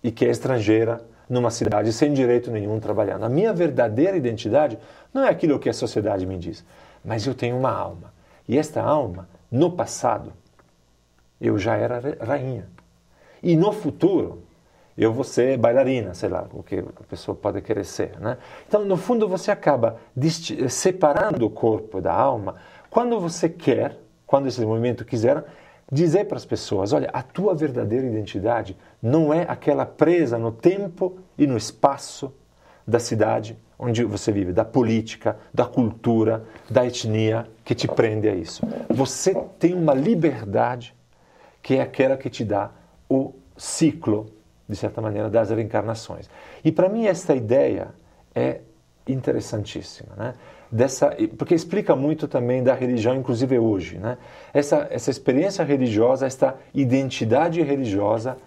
e 0.02 0.12
que 0.12 0.26
é 0.26 0.30
estrangeira 0.30 1.02
numa 1.30 1.52
cidade 1.52 1.92
sem 1.94 2.14
direito 2.14 2.50
nenhum 2.52 2.80
trabalhando. 2.80 3.24
A 3.24 3.30
minha 3.30 3.54
verdadeira 3.54 4.18
identidade 4.18 4.78
não 5.14 5.24
é 5.24 5.30
aquilo 5.30 5.60
que 5.60 5.70
a 5.70 5.74
sociedade 5.74 6.26
me 6.26 6.38
diz, 6.38 6.64
mas 7.04 7.26
eu 7.26 7.34
tenho 7.34 7.58
uma 7.58 7.72
alma. 7.72 8.14
E 8.48 8.58
esta 8.58 8.82
alma, 8.82 9.28
no 9.50 9.72
passado, 9.72 10.34
eu 11.40 11.58
já 11.58 11.76
era 11.76 12.02
rainha. 12.22 12.68
E 13.42 13.56
no 13.56 13.72
futuro, 13.72 14.44
eu 14.98 15.12
vou 15.12 15.24
ser 15.24 15.58
bailarina, 15.58 16.14
sei 16.14 16.30
lá, 16.30 16.48
o 16.54 16.62
que 16.62 16.78
a 16.78 17.04
pessoa 17.10 17.36
pode 17.36 17.62
querer 17.62 17.86
ser. 17.86 18.20
Né? 18.20 18.38
Então, 18.68 18.86
no 18.86 18.98
fundo, 18.98 19.28
você 19.28 19.52
acaba 19.52 19.98
separando 20.70 21.46
o 21.46 21.50
corpo 21.50 22.02
da 22.02 22.14
alma 22.14 22.56
quando 22.90 23.20
você 23.20 23.48
quer, 23.48 23.98
quando 24.28 24.48
esse 24.48 24.64
movimento 24.66 25.06
quiser, 25.06 25.44
dizer 25.92 26.26
para 26.26 26.38
as 26.38 26.46
pessoas: 26.46 26.94
olha, 26.94 27.10
a 27.12 27.24
tua 27.24 27.56
verdadeira 27.56 28.06
identidade 28.06 28.78
não 29.02 29.34
é 29.34 29.46
aquela 29.48 29.86
presa 29.86 30.38
no 30.38 30.52
tempo 30.52 31.18
e 31.38 31.48
no 31.48 31.58
espaço 31.58 32.34
da 32.86 33.00
cidade 33.00 33.58
onde 33.80 34.04
você 34.04 34.32
vive, 34.32 34.54
da 34.54 34.64
política, 34.64 35.38
da 35.52 35.66
cultura, 35.66 36.44
da 36.70 36.86
etnia 36.86 37.48
que 37.66 37.74
te 37.74 37.88
prende 37.88 38.30
a 38.30 38.36
isso. 38.36 38.62
Você 38.88 39.34
tem 39.58 39.74
uma 39.74 39.96
liberdade 39.96 40.94
que 41.64 41.76
é 41.76 41.82
aquela 41.82 42.16
que 42.16 42.30
te 42.30 42.44
dá 42.44 42.70
o 43.14 43.34
ciclo, 43.58 44.28
de 44.68 44.76
certa 44.76 45.02
maneira, 45.02 45.30
das 45.30 45.50
reencarnações. 45.50 46.30
E 46.64 46.72
para 46.72 46.88
mim 46.88 47.06
esta 47.06 47.36
ideia 47.36 47.90
é 48.34 48.62
interessantíssima. 49.08 50.16
Né? 50.16 50.34
dessa, 50.72 51.16
porque 51.38 51.54
explica 51.54 51.96
muito 51.96 52.28
também 52.28 52.64
da 52.64 52.74
religião, 52.74 53.16
inclusive 53.16 53.60
hoje, 53.60 53.98
né? 53.98 54.18
Essa 54.54 54.88
essa 54.90 55.12
experiência 55.12 55.66
religiosa, 55.66 56.26
esta 56.26 56.56
identidade 56.74 57.62
religiosa 57.62 58.38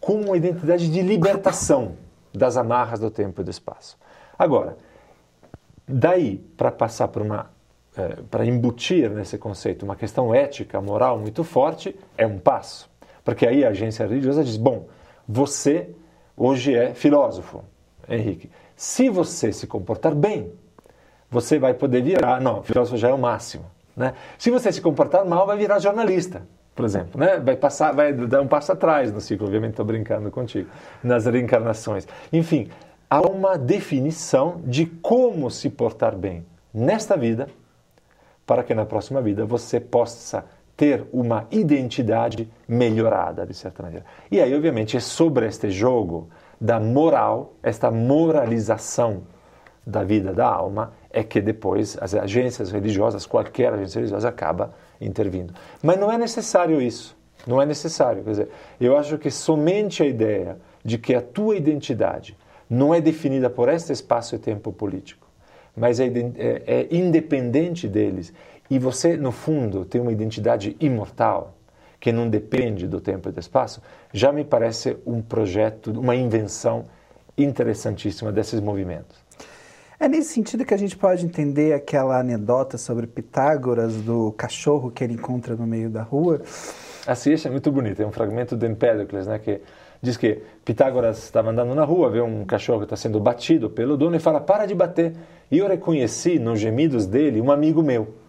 como 0.00 0.26
uma 0.26 0.36
identidade 0.36 0.90
de 0.90 1.02
libertação 1.02 1.96
das 2.32 2.56
amarras 2.56 3.00
do 3.00 3.10
tempo 3.10 3.40
e 3.40 3.44
do 3.44 3.50
espaço. 3.50 3.98
Agora, 4.38 4.76
daí 5.86 6.38
para 6.56 6.72
passar 6.72 7.08
por 7.08 7.22
uma 7.22 7.50
é, 7.96 8.16
para 8.30 8.44
embutir 8.44 9.10
nesse 9.10 9.38
conceito 9.38 9.84
uma 9.84 9.94
questão 9.94 10.34
ética, 10.34 10.80
moral 10.80 11.18
muito 11.18 11.44
forte, 11.44 11.94
é 12.16 12.26
um 12.26 12.38
passo. 12.38 12.90
Porque 13.24 13.46
aí 13.46 13.64
a 13.64 13.70
agência 13.70 14.06
religiosa 14.06 14.44
diz: 14.44 14.56
bom, 14.56 14.86
você 15.26 15.90
hoje 16.36 16.74
é 16.74 16.94
filósofo, 16.94 17.64
Henrique. 18.08 18.50
Se 18.76 19.08
você 19.08 19.52
se 19.52 19.66
comportar 19.66 20.14
bem, 20.14 20.52
você 21.30 21.58
vai 21.58 21.74
poder 21.74 22.02
virar. 22.02 22.40
Não, 22.40 22.62
filósofo 22.62 22.96
já 22.96 23.08
é 23.08 23.14
o 23.14 23.18
máximo. 23.18 23.64
Né? 23.96 24.14
Se 24.38 24.50
você 24.50 24.72
se 24.72 24.80
comportar 24.80 25.24
mal, 25.24 25.46
vai 25.46 25.56
virar 25.56 25.78
jornalista, 25.78 26.42
por 26.74 26.84
exemplo. 26.84 27.18
Né? 27.18 27.38
Vai, 27.38 27.56
passar, 27.56 27.92
vai 27.92 28.12
dar 28.12 28.40
um 28.40 28.48
passo 28.48 28.72
atrás 28.72 29.12
no 29.12 29.20
ciclo, 29.20 29.46
obviamente 29.46 29.70
estou 29.70 29.86
brincando 29.86 30.30
contigo, 30.30 30.68
nas 31.02 31.26
reencarnações. 31.26 32.06
Enfim, 32.32 32.68
há 33.08 33.20
uma 33.20 33.56
definição 33.56 34.60
de 34.64 34.86
como 34.86 35.50
se 35.50 35.70
portar 35.70 36.16
bem 36.16 36.44
nesta 36.72 37.16
vida, 37.16 37.48
para 38.44 38.62
que 38.62 38.74
na 38.74 38.84
próxima 38.84 39.22
vida 39.22 39.46
você 39.46 39.80
possa 39.80 40.44
ter 40.76 41.06
uma 41.12 41.46
identidade 41.50 42.50
melhorada, 42.66 43.46
de 43.46 43.54
certa 43.54 43.82
maneira. 43.82 44.04
E 44.30 44.40
aí, 44.40 44.54
obviamente, 44.54 44.96
é 44.96 45.00
sobre 45.00 45.46
este 45.46 45.70
jogo 45.70 46.28
da 46.60 46.80
moral, 46.80 47.54
esta 47.62 47.90
moralização 47.90 49.22
da 49.86 50.02
vida 50.02 50.32
da 50.32 50.46
alma, 50.46 50.92
é 51.10 51.22
que 51.22 51.40
depois 51.40 51.96
as 52.00 52.14
agências 52.14 52.70
religiosas, 52.72 53.26
qualquer 53.26 53.72
agência 53.72 53.98
religiosa, 53.98 54.28
acaba 54.28 54.74
intervindo. 55.00 55.54
Mas 55.82 55.98
não 55.98 56.10
é 56.10 56.18
necessário 56.18 56.80
isso. 56.80 57.16
Não 57.46 57.60
é 57.60 57.66
necessário. 57.66 58.24
Quer 58.24 58.30
dizer, 58.30 58.48
eu 58.80 58.96
acho 58.96 59.18
que 59.18 59.30
somente 59.30 60.02
a 60.02 60.06
ideia 60.06 60.58
de 60.84 60.98
que 60.98 61.14
a 61.14 61.20
tua 61.20 61.56
identidade 61.56 62.36
não 62.68 62.94
é 62.94 63.00
definida 63.00 63.50
por 63.50 63.68
este 63.68 63.92
espaço 63.92 64.34
e 64.34 64.38
tempo 64.38 64.72
político, 64.72 65.26
mas 65.76 66.00
é, 66.00 66.06
é, 66.06 66.62
é 66.66 66.88
independente 66.90 67.86
deles, 67.86 68.32
e 68.70 68.78
você, 68.78 69.16
no 69.16 69.30
fundo, 69.30 69.84
tem 69.84 70.00
uma 70.00 70.12
identidade 70.12 70.76
imortal, 70.80 71.56
que 72.00 72.12
não 72.12 72.28
depende 72.28 72.86
do 72.86 73.00
tempo 73.00 73.28
e 73.28 73.32
do 73.32 73.40
espaço, 73.40 73.80
já 74.12 74.32
me 74.32 74.44
parece 74.44 74.96
um 75.06 75.22
projeto, 75.22 75.90
uma 75.90 76.14
invenção 76.14 76.86
interessantíssima 77.36 78.30
desses 78.30 78.60
movimentos. 78.60 79.24
É 79.98 80.08
nesse 80.08 80.34
sentido 80.34 80.64
que 80.64 80.74
a 80.74 80.76
gente 80.76 80.96
pode 80.96 81.24
entender 81.24 81.72
aquela 81.72 82.18
anedota 82.18 82.76
sobre 82.76 83.06
Pitágoras, 83.06 83.94
do 84.02 84.32
cachorro 84.32 84.90
que 84.90 85.04
ele 85.04 85.14
encontra 85.14 85.54
no 85.54 85.66
meio 85.66 85.88
da 85.88 86.02
rua. 86.02 86.42
Assim, 87.06 87.32
isso 87.32 87.46
é 87.46 87.50
muito 87.50 87.70
bonito. 87.70 88.02
É 88.02 88.06
um 88.06 88.12
fragmento 88.12 88.56
de 88.56 88.66
Empédocles, 88.66 89.26
né, 89.26 89.38
que 89.38 89.60
diz 90.02 90.16
que 90.16 90.42
Pitágoras 90.64 91.18
estava 91.18 91.50
andando 91.50 91.74
na 91.74 91.84
rua, 91.84 92.10
vê 92.10 92.20
um 92.20 92.44
cachorro 92.44 92.80
que 92.80 92.84
está 92.86 92.96
sendo 92.96 93.20
batido 93.20 93.70
pelo 93.70 93.96
dono 93.96 94.16
e 94.16 94.18
fala: 94.18 94.40
Para 94.40 94.66
de 94.66 94.74
bater. 94.74 95.14
E 95.50 95.58
eu 95.58 95.68
reconheci 95.68 96.38
nos 96.38 96.58
gemidos 96.58 97.06
dele 97.06 97.40
um 97.40 97.50
amigo 97.52 97.82
meu. 97.82 98.23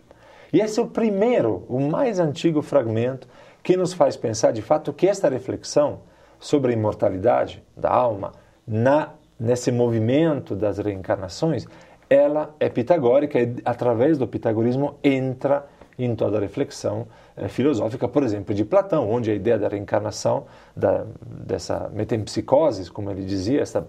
E 0.52 0.60
esse 0.60 0.80
é 0.80 0.84
o 0.84 0.88
primeiro, 0.88 1.66
o 1.68 1.80
mais 1.80 2.20
antigo 2.20 2.62
fragmento 2.62 3.28
que 3.64 3.76
nos 3.76 3.94
faz 3.94 4.16
pensar 4.16 4.52
de 4.52 4.62
fato 4.62 4.94
que 4.94 5.08
esta 5.08 5.30
reflexão 5.30 6.02
sobre 6.40 6.72
a 6.72 6.76
imortalidade 6.76 7.64
da 7.76 7.90
alma 7.90 8.32
na 8.68 9.14
nesse 9.40 9.72
movimento 9.72 10.56
das 10.56 10.78
reencarnações, 10.78 11.68
ela 12.10 12.56
é 12.60 12.70
pitagórica 12.70 13.40
e, 13.40 13.56
através 13.66 14.18
do 14.18 14.28
pitagorismo, 14.28 14.98
entra 15.04 15.66
em 15.98 16.14
toda 16.16 16.38
a 16.38 16.42
reflexão 16.42 17.08
eh, 17.38 17.48
filosófica, 17.48 18.08
por 18.08 18.24
exemplo, 18.24 18.54
de 18.54 18.66
Platão, 18.66 19.10
onde 19.10 19.32
a 19.32 19.34
ideia 19.34 19.58
da 19.58 19.68
reencarnação, 19.68 20.46
da, 20.76 21.06
dessa 21.22 21.90
metempsicose, 21.94 22.92
como 22.92 23.10
ele 23.10 23.24
dizia, 23.24 23.62
esse 23.62 23.82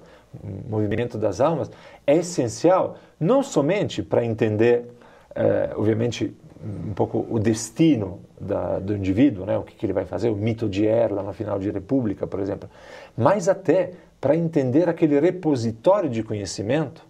movimento 0.69 1.19
das 1.19 1.41
almas, 1.41 1.71
é 2.07 2.17
essencial 2.17 2.97
não 3.19 3.43
somente 3.43 4.03
para 4.03 4.25
entender, 4.25 4.87
eh, 5.35 5.71
obviamente, 5.77 6.37
um 6.65 6.93
pouco 6.95 7.27
o 7.29 7.39
destino 7.39 8.21
da, 8.41 8.79
do 8.79 8.97
indivíduo, 8.97 9.47
né, 9.47 9.59
o 9.59 9.63
que, 9.63 9.75
que, 9.75 9.87
ele 9.87 9.93
vai 9.93 10.05
fazer, 10.05 10.31
o 10.31 10.37
mito 10.37 10.69
de 10.69 10.87
Er, 10.87 11.13
lá 11.13 11.23
no 11.23 11.33
final 11.33 11.59
de 11.59 11.71
República, 11.71 12.27
por 12.27 12.41
exemplo, 12.41 12.69
mas 13.17 13.49
até 13.49 13.93
para 14.21 14.37
entender 14.37 14.89
aquele 14.89 15.21
repositório 15.21 16.09
de 16.09 16.23
conhecimento 16.23 17.05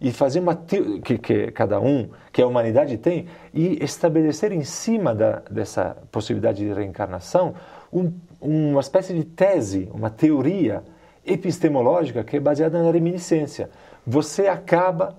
e 0.00 0.10
fazer 0.10 0.40
uma 0.40 0.56
que, 0.56 1.18
que 1.18 1.52
cada 1.52 1.80
um, 1.80 2.08
que 2.32 2.42
a 2.42 2.46
humanidade 2.46 2.98
tem, 2.98 3.26
e 3.54 3.82
estabelecer 3.82 4.50
em 4.52 4.64
cima 4.64 5.14
da, 5.14 5.42
dessa 5.50 5.96
possibilidade 6.10 6.64
de 6.64 6.72
reencarnação 6.72 7.54
um, 7.92 8.12
uma 8.40 8.80
espécie 8.80 9.14
de 9.14 9.24
tese, 9.24 9.88
uma 9.94 10.10
teoria 10.10 10.82
epistemológica 11.24 12.24
que 12.24 12.36
é 12.36 12.40
baseada 12.40 12.82
na 12.82 12.90
reminiscência. 12.90 13.70
Você 14.04 14.48
acaba 14.48 15.16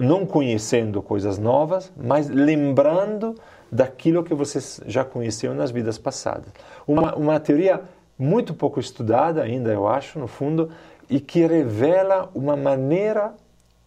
não 0.00 0.24
conhecendo 0.24 1.02
coisas 1.02 1.38
novas, 1.38 1.92
mas 1.96 2.28
lembrando 2.28 3.34
daquilo 3.70 4.22
que 4.22 4.34
você 4.34 4.58
já 4.86 5.04
conheceu 5.04 5.54
nas 5.54 5.70
vidas 5.70 5.98
passadas. 5.98 6.48
Uma, 6.86 7.14
uma 7.16 7.40
teoria 7.40 7.82
muito 8.18 8.54
pouco 8.54 8.80
estudada 8.80 9.42
ainda, 9.42 9.72
eu 9.72 9.86
acho, 9.86 10.18
no 10.18 10.26
fundo, 10.26 10.70
e 11.10 11.20
que 11.20 11.46
revela 11.46 12.30
uma 12.34 12.56
maneira 12.56 13.34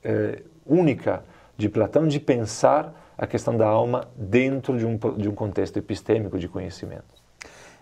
eh, 0.03 0.41
única 0.65 1.23
de 1.57 1.69
Platão 1.69 2.07
de 2.07 2.19
pensar 2.19 2.93
a 3.17 3.27
questão 3.27 3.55
da 3.55 3.67
alma 3.67 4.07
dentro 4.15 4.77
de 4.77 4.85
um, 4.85 4.97
de 4.97 5.29
um 5.29 5.35
contexto 5.35 5.77
epistêmico 5.77 6.39
de 6.39 6.47
conhecimento. 6.47 7.21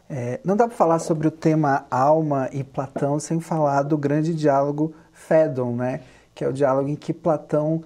É, 0.09 0.39
não 0.43 0.57
dá 0.57 0.67
para 0.67 0.75
falar 0.75 0.99
sobre 0.99 1.27
o 1.27 1.31
tema 1.31 1.85
alma 1.89 2.49
e 2.51 2.63
Platão 2.63 3.19
sem 3.19 3.39
falar 3.39 3.83
do 3.83 3.97
grande 3.97 4.33
diálogo 4.33 4.93
Fédon, 5.13 5.75
né? 5.75 6.01
Que 6.39 6.45
é 6.45 6.47
o 6.47 6.53
diálogo 6.53 6.87
em 6.87 6.95
que 6.95 7.13
Platão 7.13 7.83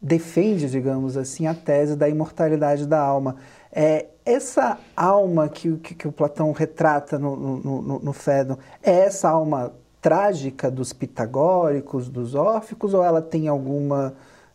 defende, 0.00 0.70
digamos 0.70 1.16
assim, 1.16 1.48
a 1.48 1.54
tese 1.54 1.96
da 1.96 2.08
imortalidade 2.08 2.86
da 2.86 3.00
alma. 3.00 3.34
É, 3.72 4.06
essa 4.24 4.78
alma 4.96 5.48
que, 5.48 5.76
que, 5.78 5.92
que 5.92 6.06
o 6.06 6.12
Platão 6.12 6.52
retrata 6.52 7.18
no, 7.18 7.34
no, 7.34 7.82
no, 7.82 7.98
no 7.98 8.12
Fédon, 8.12 8.56
é 8.80 8.92
essa 9.00 9.28
alma 9.30 9.72
trágica 10.00 10.70
dos 10.70 10.92
pitagóricos, 10.92 12.08
dos 12.08 12.36
órficos, 12.36 12.94
ou 12.94 13.02
ela 13.02 13.20
tem 13.20 13.48
alguma 13.48 14.14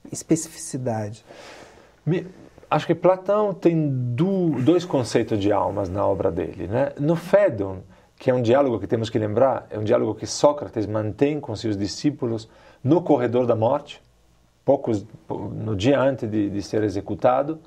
especificidade? 0.10 1.26
Me, 2.06 2.26
acho 2.72 2.88
que 2.88 2.96
Platão 2.96 3.54
tem 3.54 3.90
do, 3.90 4.52
dois 4.62 4.86
conceitos 4.86 5.38
de 5.38 5.52
almas 5.52 5.90
na 5.90 6.08
obra 6.08 6.32
dele. 6.32 6.66
Né? 6.66 6.94
No 6.98 7.18
Fédon, 7.18 7.80
que 8.16 8.32
é 8.32 8.34
um 8.34 8.42
diálogo 8.42 8.80
que 8.80 8.88
temos 8.88 9.10
que 9.10 9.20
lembrar, 9.20 9.68
é 9.70 9.78
um 9.78 9.84
diálogo 9.84 10.16
que 10.16 10.26
Sócrates 10.26 10.88
mantém 10.88 11.42
com 11.42 11.54
seus 11.58 11.76
discípulos 11.76 12.48
no 12.88 13.02
corredor 13.02 13.46
da 13.46 13.56
morte, 13.56 14.02
poucos 14.64 15.06
no 15.30 15.76
dia 15.76 16.00
antes 16.00 16.30
de, 16.30 16.50
de 16.50 16.62
ser 16.62 16.84
executado, 16.84 17.60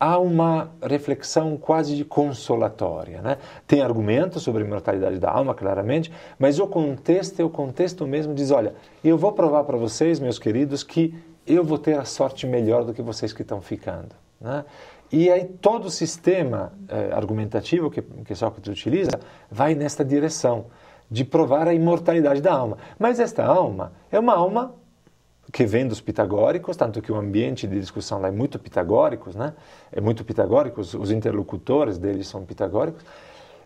há 0.00 0.18
uma 0.18 0.70
reflexão 0.82 1.56
quase 1.58 2.02
consolatória. 2.04 3.20
Né? 3.20 3.36
Tem 3.66 3.82
argumentos 3.82 4.42
sobre 4.42 4.62
a 4.62 4.66
imortalidade 4.66 5.18
da 5.18 5.30
alma, 5.30 5.54
claramente, 5.54 6.10
mas 6.38 6.58
o 6.58 6.66
contexto 6.66 7.40
é 7.40 7.44
o 7.44 7.50
contexto 7.50 8.06
mesmo 8.06 8.34
diz, 8.34 8.50
olha, 8.50 8.74
eu 9.04 9.18
vou 9.18 9.32
provar 9.32 9.64
para 9.64 9.76
vocês, 9.76 10.18
meus 10.18 10.38
queridos, 10.38 10.82
que 10.82 11.14
eu 11.46 11.62
vou 11.62 11.78
ter 11.78 11.98
a 11.98 12.04
sorte 12.04 12.46
melhor 12.46 12.82
do 12.82 12.94
que 12.94 13.02
vocês 13.02 13.32
que 13.32 13.42
estão 13.42 13.60
ficando. 13.60 14.14
Né? 14.40 14.64
E 15.12 15.30
aí 15.30 15.44
todo 15.44 15.86
o 15.86 15.90
sistema 15.90 16.72
eh, 16.88 17.10
argumentativo 17.12 17.90
que, 17.90 18.02
que 18.02 18.34
Sócrates 18.34 18.72
utiliza 18.72 19.20
vai 19.50 19.74
nesta 19.74 20.04
direção 20.04 20.66
de 21.10 21.24
provar 21.24 21.68
a 21.68 21.74
imortalidade 21.74 22.40
da 22.40 22.52
alma. 22.52 22.78
Mas 22.98 23.20
esta 23.20 23.44
alma 23.44 23.92
é 24.10 24.18
uma 24.18 24.34
alma 24.34 24.74
que 25.52 25.64
vem 25.64 25.86
dos 25.86 26.00
pitagóricos, 26.00 26.76
tanto 26.76 27.00
que 27.00 27.12
o 27.12 27.16
ambiente 27.16 27.66
de 27.66 27.78
discussão 27.78 28.20
lá 28.20 28.28
é 28.28 28.32
muito 28.32 28.58
pitagóricos, 28.58 29.34
né? 29.36 29.54
É 29.92 30.00
muito 30.00 30.24
pitagórico, 30.24 30.80
os 30.80 31.10
interlocutores 31.10 31.98
deles 31.98 32.26
são 32.26 32.44
pitagóricos, 32.44 33.04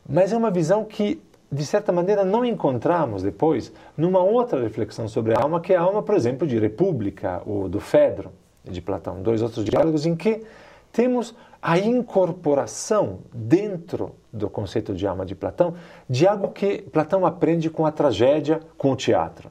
mas 0.09 0.33
é 0.33 0.37
uma 0.37 0.51
visão 0.51 0.85
que 0.85 1.23
de 1.51 1.67
certa 1.67 1.91
maneira 1.91 2.25
não 2.25 2.45
encontramos 2.45 3.23
depois 3.23 3.73
numa 3.97 4.21
outra 4.21 4.63
reflexão 4.63 5.09
sobre 5.09 5.35
a 5.35 5.43
alma, 5.43 5.61
que 5.61 5.73
é 5.73 5.77
a 5.77 5.81
alma, 5.81 6.03
por 6.03 6.15
exemplo, 6.15 6.47
de 6.47 6.59
República 6.59 7.43
ou 7.45 7.69
do 7.69 7.81
Fedro 7.81 8.31
de 8.65 8.81
Platão, 8.81 9.23
dois 9.23 9.43
outros 9.43 9.65
diálogos 9.65 10.07
em 10.07 10.15
que 10.15 10.45
temos 10.93 11.35
a 11.63 11.79
incorporação 11.79 13.21
dentro 13.33 14.15
do 14.33 14.49
conceito 14.49 14.95
de 14.95 15.07
alma 15.07 15.27
de 15.27 15.35
Platão 15.35 15.75
de 16.09 16.27
algo 16.27 16.49
que 16.49 16.83
Platão 16.83 17.27
aprende 17.27 17.69
com 17.69 17.85
a 17.85 17.93
tragédia, 17.93 18.61
com 18.79 18.93
o 18.93 18.97
teatro 18.97 19.51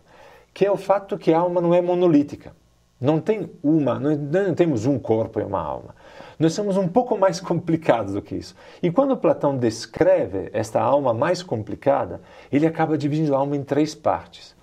que 0.54 0.66
é 0.66 0.72
o 0.72 0.78
fato 0.78 1.18
que 1.18 1.34
a 1.34 1.40
alma 1.40 1.62
não 1.62 1.74
é 1.74 1.82
monolítica. 1.82 2.54
Não 3.00 3.20
tem 3.22 3.50
uma, 3.64 3.98
não, 3.98 4.54
temos 4.54 4.86
um 4.86 5.00
corpo 5.00 5.40
e 5.40 5.44
uma 5.44 5.62
alma. 5.62 5.96
Nós 6.38 6.54
somos 6.54 6.76
um 6.76 6.88
pouco 6.88 7.18
mais 7.18 7.40
complicados 7.42 8.14
do 8.14 8.22
que 8.22 8.36
isso. 8.36 8.56
E 8.84 8.92
quando 8.92 9.16
Platão 9.16 9.58
descreve 9.58 10.50
esta 10.52 10.82
alma 10.82 11.14
mais 11.14 11.42
complicada, 11.42 12.20
ele 12.52 12.68
acaba 12.68 12.98
dividindo 12.98 13.34
a 13.34 13.40
alma 13.40 13.56
em 13.56 13.64
três 13.64 13.96
partes. 13.96 14.54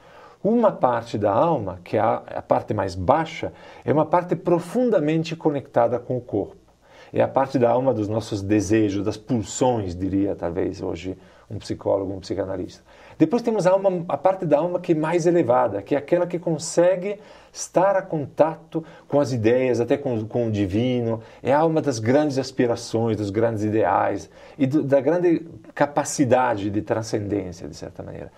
Uma 0.45 0.71
parte 0.71 1.17
da 1.17 1.33
alma, 1.33 1.81
que 1.83 1.97
é 1.97 2.01
a 2.01 2.45
parte 2.47 2.75
mais 2.75 2.95
baixa, 2.95 3.53
é 3.85 3.93
uma 3.93 4.05
parte 4.05 4.37
profundamente 4.37 5.35
conectada 5.35 5.99
com 5.99 6.17
o 6.19 6.21
corpo. 6.21 6.66
É 7.13 7.23
a 7.23 7.29
parte 7.29 7.59
da 7.59 7.71
alma 7.71 7.95
dos 7.95 8.09
nossos 8.09 8.43
desejos, 8.43 9.05
das 9.05 9.17
pulsões, 9.17 9.95
diria 9.95 10.35
talvez 10.35 10.83
hoje 10.83 11.17
um 11.51 11.59
psicólogo, 11.59 12.13
um 12.13 12.21
psicanalista. 12.21 12.83
Depois 13.19 13.41
temos 13.41 13.67
a, 13.67 13.71
alma, 13.71 14.05
a 14.09 14.17
parte 14.17 14.45
da 14.45 14.59
alma 14.59 14.81
que 14.81 14.93
é 14.93 14.95
mais 14.95 15.27
elevada, 15.27 15.81
que 15.81 15.95
é 15.95 15.99
aquela 15.99 16.27
que 16.27 16.39
consegue 16.39 17.19
estar 17.53 17.97
a 17.97 18.03
contato 18.03 18.85
com 19.09 19.21
as 19.21 19.33
ideias, 19.33 19.81
até 19.81 19.97
com, 19.97 20.27
com 20.27 20.49
o 20.49 20.51
divino. 20.51 21.23
É 21.43 21.53
a 21.53 21.61
alma 21.61 21.81
das 21.81 21.99
grandes 21.99 22.37
aspirações, 22.37 23.17
dos 23.17 23.31
grandes 23.31 23.63
ideais 23.65 24.29
e 24.59 24.67
do, 24.67 24.83
da 24.83 25.01
grande 25.01 25.47
capacidade 25.75 26.69
de 26.69 26.83
transcendência, 26.83 27.67
de 27.67 27.77
certa 27.77 28.03
maneira. 28.03 28.31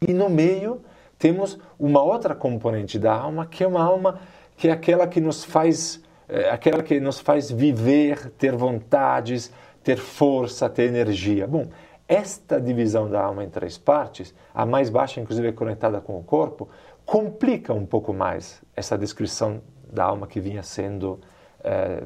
E 0.00 0.12
no 0.12 0.28
meio 0.28 0.80
temos 1.18 1.58
uma 1.78 2.02
outra 2.02 2.34
componente 2.34 2.98
da 2.98 3.14
alma, 3.14 3.46
que 3.46 3.62
é 3.62 3.66
uma 3.66 3.82
alma 3.82 4.20
que 4.56 4.68
é 4.68 4.72
aquela 4.72 5.06
que 5.06 5.20
nos 5.20 5.44
faz, 5.44 6.00
é, 6.28 6.50
aquela 6.50 6.82
que 6.82 6.98
nos 7.00 7.20
faz 7.20 7.50
viver, 7.50 8.30
ter 8.32 8.54
vontades, 8.54 9.52
ter 9.82 9.98
força, 9.98 10.68
ter 10.68 10.84
energia. 10.84 11.46
Bom, 11.46 11.68
esta 12.06 12.60
divisão 12.60 13.08
da 13.08 13.22
alma 13.22 13.44
em 13.44 13.48
três 13.48 13.78
partes, 13.78 14.34
a 14.54 14.66
mais 14.66 14.90
baixa, 14.90 15.20
inclusive, 15.20 15.48
é 15.48 15.52
conectada 15.52 16.00
com 16.00 16.18
o 16.18 16.22
corpo, 16.22 16.68
complica 17.04 17.72
um 17.72 17.86
pouco 17.86 18.12
mais 18.12 18.62
essa 18.76 18.96
descrição 18.96 19.62
da 19.90 20.04
alma 20.04 20.26
que 20.26 20.40
vinha 20.40 20.62
sendo 20.62 21.20
é, 21.62 22.02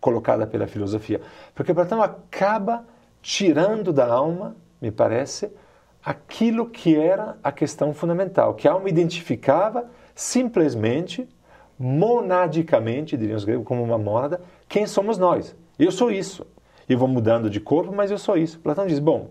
colocada 0.00 0.46
pela 0.46 0.66
filosofia. 0.66 1.20
Porque 1.54 1.72
Platão 1.72 2.02
acaba 2.02 2.84
tirando 3.22 3.92
da 3.92 4.06
alma, 4.06 4.56
me 4.80 4.90
parece, 4.90 5.50
aquilo 6.04 6.68
que 6.68 6.96
era 6.96 7.36
a 7.42 7.52
questão 7.52 7.94
fundamental, 7.94 8.54
que 8.54 8.66
a 8.66 8.72
alma 8.72 8.88
identificava 8.88 9.86
simplesmente, 10.14 11.28
monadicamente, 11.82 13.16
diríamos 13.16 13.44
grego, 13.44 13.64
como 13.64 13.82
uma 13.82 13.98
mônada, 13.98 14.40
quem 14.68 14.86
somos 14.86 15.18
nós. 15.18 15.52
Eu 15.76 15.90
sou 15.90 16.12
isso 16.12 16.46
e 16.88 16.94
vou 16.94 17.08
mudando 17.08 17.50
de 17.50 17.58
corpo, 17.58 17.92
mas 17.92 18.12
eu 18.12 18.18
sou 18.18 18.36
isso. 18.36 18.60
Platão 18.60 18.86
diz: 18.86 19.00
bom, 19.00 19.30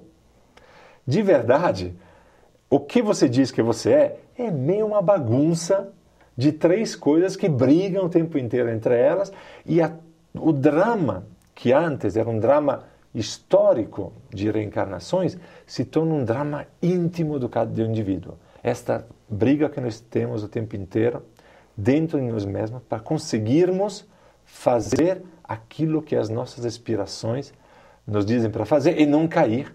de 1.07 1.21
verdade, 1.21 1.95
o 2.69 2.77
que 2.77 3.01
você 3.01 3.29
diz 3.29 3.51
que 3.51 3.61
você 3.61 3.91
é 3.93 4.19
é 4.37 4.51
meio 4.51 4.85
uma 4.85 5.01
bagunça 5.01 5.93
de 6.35 6.51
três 6.51 6.93
coisas 6.93 7.37
que 7.37 7.47
brigam 7.47 8.05
o 8.05 8.09
tempo 8.09 8.37
inteiro 8.37 8.69
entre 8.69 8.97
elas 8.97 9.31
e 9.65 9.81
a, 9.81 9.93
o 10.33 10.51
drama 10.51 11.25
que 11.55 11.71
antes 11.71 12.17
era 12.17 12.29
um 12.29 12.39
drama 12.39 12.83
histórico 13.15 14.11
de 14.29 14.51
reencarnações 14.51 15.37
se 15.65 15.85
torna 15.85 16.15
um 16.15 16.25
drama 16.25 16.65
íntimo 16.81 17.39
do 17.39 17.47
cada 17.47 17.81
indivíduo. 17.81 18.33
Esta 18.61 19.05
briga 19.29 19.69
que 19.69 19.79
nós 19.79 20.01
temos 20.01 20.43
o 20.43 20.49
tempo 20.49 20.75
inteiro 20.75 21.23
dentro 21.75 22.19
de 22.19 22.25
nós 22.25 22.45
mesmos 22.45 22.81
para 22.83 22.99
conseguirmos 22.99 24.05
fazer 24.45 25.21
aquilo 25.43 26.01
que 26.01 26.15
as 26.15 26.29
nossas 26.29 26.65
aspirações 26.65 27.53
nos 28.05 28.25
dizem 28.25 28.49
para 28.49 28.65
fazer 28.65 28.99
e 28.99 29.05
não 29.05 29.27
cair 29.27 29.73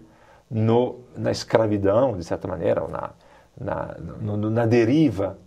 no, 0.49 1.01
na 1.15 1.31
escravidão, 1.31 2.17
de 2.17 2.23
certa 2.23 2.47
maneira, 2.47 2.83
ou 2.83 2.89
na, 2.89 3.11
na, 3.59 3.95
no, 4.21 4.49
na 4.49 4.65
deriva 4.65 5.37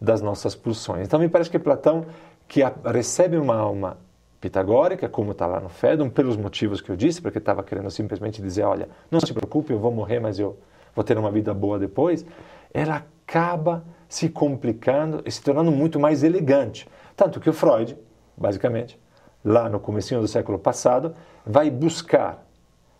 das 0.00 0.20
nossas 0.20 0.54
pulsões. 0.54 1.06
Então, 1.06 1.18
me 1.18 1.28
parece 1.28 1.50
que 1.50 1.58
Platão, 1.58 2.06
que 2.46 2.62
a, 2.62 2.72
recebe 2.84 3.36
uma 3.36 3.56
alma 3.56 3.98
pitagórica, 4.40 5.08
como 5.08 5.32
está 5.32 5.46
lá 5.46 5.60
no 5.60 5.68
Fédon, 5.68 6.08
pelos 6.08 6.36
motivos 6.36 6.80
que 6.80 6.90
eu 6.90 6.96
disse, 6.96 7.20
porque 7.20 7.38
estava 7.38 7.62
querendo 7.62 7.90
simplesmente 7.90 8.40
dizer, 8.40 8.62
olha, 8.62 8.88
não 9.10 9.20
se 9.20 9.32
preocupe, 9.32 9.72
eu 9.72 9.78
vou 9.78 9.90
morrer, 9.90 10.20
mas 10.20 10.38
eu 10.38 10.58
vou 10.94 11.04
ter 11.04 11.18
uma 11.18 11.30
vida 11.30 11.52
boa 11.52 11.78
depois, 11.78 12.24
ela 12.72 13.04
acaba 13.26 13.84
se 14.08 14.28
complicando 14.28 15.22
e 15.26 15.30
se 15.30 15.42
tornando 15.42 15.72
muito 15.72 15.98
mais 15.98 16.22
elegante. 16.22 16.88
Tanto 17.16 17.40
que 17.40 17.50
o 17.50 17.52
Freud, 17.52 17.98
basicamente, 18.36 18.98
lá 19.44 19.68
no 19.68 19.80
comecinho 19.80 20.20
do 20.20 20.28
século 20.28 20.58
passado, 20.58 21.14
vai 21.44 21.68
buscar 21.68 22.46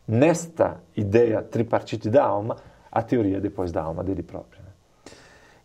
nesta 0.06 0.80
ideia 0.96 1.42
tripartite 1.42 2.10
da 2.10 2.24
alma 2.24 2.56
a 2.90 3.02
teoria 3.02 3.40
depois 3.40 3.70
da 3.70 3.82
alma 3.82 4.02
dele 4.02 4.22
próprio. 4.22 4.60
Né? 4.62 4.68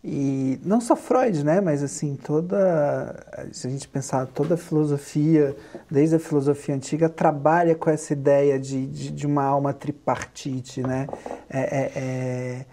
E 0.04 0.60
não 0.64 0.80
só 0.80 0.96
Freud, 0.96 1.44
né, 1.44 1.60
mas 1.60 1.82
assim 1.82 2.16
toda, 2.16 3.24
se 3.52 3.66
a 3.66 3.70
gente 3.70 3.88
pensar 3.88 4.26
toda 4.26 4.54
a 4.54 4.56
filosofia, 4.58 5.56
desde 5.90 6.16
a 6.16 6.18
filosofia 6.18 6.74
antiga, 6.74 7.08
trabalha 7.08 7.74
com 7.74 7.88
essa 7.88 8.12
ideia 8.12 8.58
de, 8.58 8.86
de, 8.86 9.10
de 9.10 9.26
uma 9.26 9.44
alma 9.44 9.72
tripartite, 9.72 10.82
né? 10.82 11.06
É, 11.48 11.60
é, 11.60 11.92
é... 11.94 12.66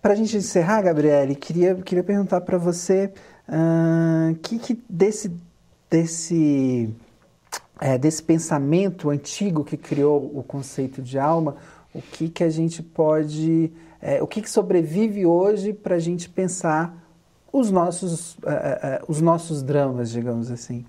Para 0.00 0.12
a 0.12 0.16
gente 0.16 0.36
encerrar, 0.36 0.82
Gabriele, 0.82 1.34
queria 1.34 1.74
queria 1.76 2.04
perguntar 2.04 2.40
para 2.42 2.56
você 2.56 3.12
uh, 3.48 4.34
que, 4.36 4.58
que 4.58 4.82
desse 4.88 5.32
desse 5.90 6.94
é, 7.80 7.96
desse 7.96 8.22
pensamento 8.22 9.10
antigo 9.10 9.64
que 9.64 9.76
criou 9.76 10.30
o 10.34 10.42
conceito 10.42 11.00
de 11.00 11.18
alma, 11.18 11.56
o 11.94 12.02
que, 12.02 12.28
que 12.28 12.44
a 12.44 12.50
gente 12.50 12.82
pode, 12.82 13.72
é, 14.00 14.22
o 14.22 14.26
que, 14.26 14.42
que 14.42 14.50
sobrevive 14.50 15.24
hoje 15.24 15.72
para 15.72 15.94
a 15.94 15.98
gente 15.98 16.28
pensar 16.28 16.94
os 17.52 17.70
nossos, 17.70 18.36
é, 18.44 18.50
é, 18.50 19.02
os 19.08 19.20
nossos 19.20 19.62
dramas, 19.62 20.10
digamos 20.10 20.50
assim? 20.50 20.84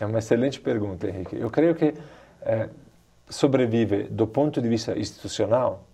É 0.00 0.06
uma 0.06 0.18
excelente 0.18 0.60
pergunta, 0.60 1.08
Henrique. 1.08 1.36
Eu 1.36 1.50
creio 1.50 1.74
que 1.74 1.94
é, 2.42 2.68
sobrevive, 3.28 4.04
do 4.04 4.26
ponto 4.26 4.60
de 4.62 4.68
vista 4.68 4.98
institucional, 4.98 5.84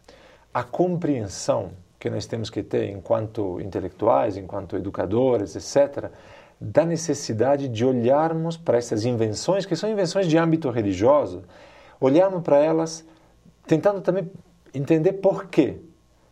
a 0.53 0.63
compreensão 0.63 1.73
que 2.01 2.09
nós 2.09 2.27
temos 2.27 2.49
que 2.49 2.63
ter 2.63 2.89
enquanto 2.89 3.61
intelectuais, 3.61 4.39
enquanto 4.39 4.75
educadores, 4.75 5.55
etc., 5.55 6.11
da 6.59 6.85
necessidade 6.85 7.69
de 7.69 7.85
olharmos 7.85 8.57
para 8.57 8.79
essas 8.79 9.05
invenções, 9.05 9.67
que 9.67 9.77
são 9.77 9.89
invenções 9.89 10.27
de 10.27 10.37
âmbito 10.37 10.71
religioso, 10.71 11.43
olharmos 12.01 12.43
para 12.43 12.59
elas 12.59 13.07
tentando 13.67 14.01
também 14.01 14.31
entender 14.75 15.15
por 15.15 15.47
quê 15.47 15.77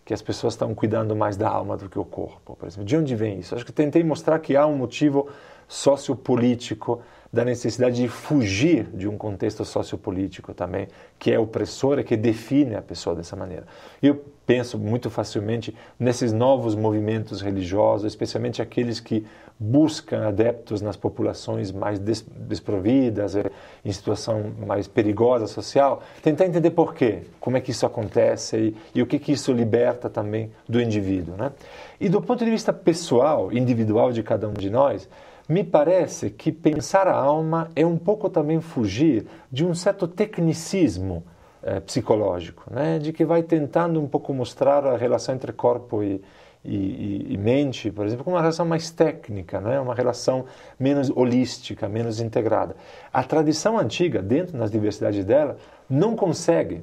que 0.04 0.14
as 0.14 0.22
pessoas 0.22 0.54
estão 0.54 0.74
cuidando 0.74 1.14
mais 1.14 1.36
da 1.36 1.48
alma 1.48 1.76
do 1.76 1.88
que 1.88 1.98
o 1.98 2.04
corpo, 2.04 2.56
por 2.56 2.66
exemplo. 2.66 2.86
De 2.86 2.96
onde 2.96 3.14
vem 3.14 3.38
isso? 3.38 3.54
Acho 3.54 3.64
que 3.64 3.72
tentei 3.72 4.02
mostrar 4.02 4.38
que 4.38 4.56
há 4.56 4.66
um 4.66 4.76
motivo 4.76 5.28
sociopolítico 5.68 7.02
da 7.32 7.44
necessidade 7.44 7.96
de 7.96 8.08
fugir 8.08 8.84
de 8.94 9.06
um 9.06 9.18
contexto 9.18 9.64
sociopolítico 9.64 10.54
também, 10.54 10.88
que 11.18 11.30
é 11.30 11.38
opressor 11.38 11.98
e 11.98 12.04
que 12.04 12.16
define 12.16 12.74
a 12.74 12.82
pessoa 12.82 13.14
dessa 13.14 13.36
maneira. 13.36 13.66
Eu 14.02 14.24
penso 14.46 14.78
muito 14.78 15.10
facilmente 15.10 15.76
nesses 15.98 16.32
novos 16.32 16.74
movimentos 16.74 17.42
religiosos, 17.42 18.06
especialmente 18.06 18.62
aqueles 18.62 18.98
que 18.98 19.26
buscam 19.60 20.26
adeptos 20.26 20.80
nas 20.80 20.96
populações 20.96 21.72
mais 21.72 21.98
desprovidas, 21.98 23.34
eh, 23.34 23.50
em 23.84 23.92
situação 23.92 24.52
mais 24.66 24.86
perigosa 24.86 25.46
social, 25.46 26.02
tentar 26.22 26.46
entender 26.46 26.70
por 26.70 26.94
quê, 26.94 27.24
como 27.40 27.56
é 27.56 27.60
que 27.60 27.72
isso 27.72 27.84
acontece 27.84 28.56
e, 28.56 28.76
e 28.94 29.02
o 29.02 29.06
que, 29.06 29.18
que 29.18 29.32
isso 29.32 29.52
liberta 29.52 30.08
também 30.08 30.50
do 30.68 30.80
indivíduo. 30.80 31.36
Né? 31.36 31.52
E 32.00 32.08
do 32.08 32.22
ponto 32.22 32.44
de 32.44 32.50
vista 32.50 32.72
pessoal, 32.72 33.52
individual 33.52 34.12
de 34.12 34.22
cada 34.22 34.48
um 34.48 34.54
de 34.54 34.70
nós, 34.70 35.08
me 35.48 35.64
parece 35.64 36.28
que 36.30 36.52
pensar 36.52 37.08
a 37.08 37.14
alma 37.14 37.70
é 37.74 37.86
um 37.86 37.96
pouco 37.96 38.28
também 38.28 38.60
fugir 38.60 39.26
de 39.50 39.64
um 39.64 39.74
certo 39.74 40.06
tecnicismo 40.06 41.24
eh, 41.62 41.80
psicológico, 41.80 42.64
né? 42.70 42.98
de 42.98 43.12
que 43.12 43.24
vai 43.24 43.42
tentando 43.42 43.98
um 43.98 44.06
pouco 44.06 44.32
mostrar 44.34 44.86
a 44.86 44.96
relação 44.96 45.34
entre 45.34 45.50
corpo 45.52 46.02
e, 46.02 46.22
e, 46.62 47.32
e, 47.32 47.36
mente, 47.38 47.90
por 47.90 48.04
exemplo, 48.04 48.24
como 48.24 48.36
uma 48.36 48.42
relação 48.42 48.66
mais 48.66 48.90
técnica, 48.90 49.58
né? 49.58 49.80
uma 49.80 49.94
relação 49.94 50.44
menos 50.78 51.08
holística, 51.08 51.88
menos 51.88 52.20
integrada. 52.20 52.76
A 53.10 53.24
tradição 53.24 53.78
antiga, 53.78 54.20
dentro 54.20 54.58
das 54.58 54.70
diversidades 54.70 55.24
dela, 55.24 55.56
não 55.88 56.14
consegue, 56.14 56.82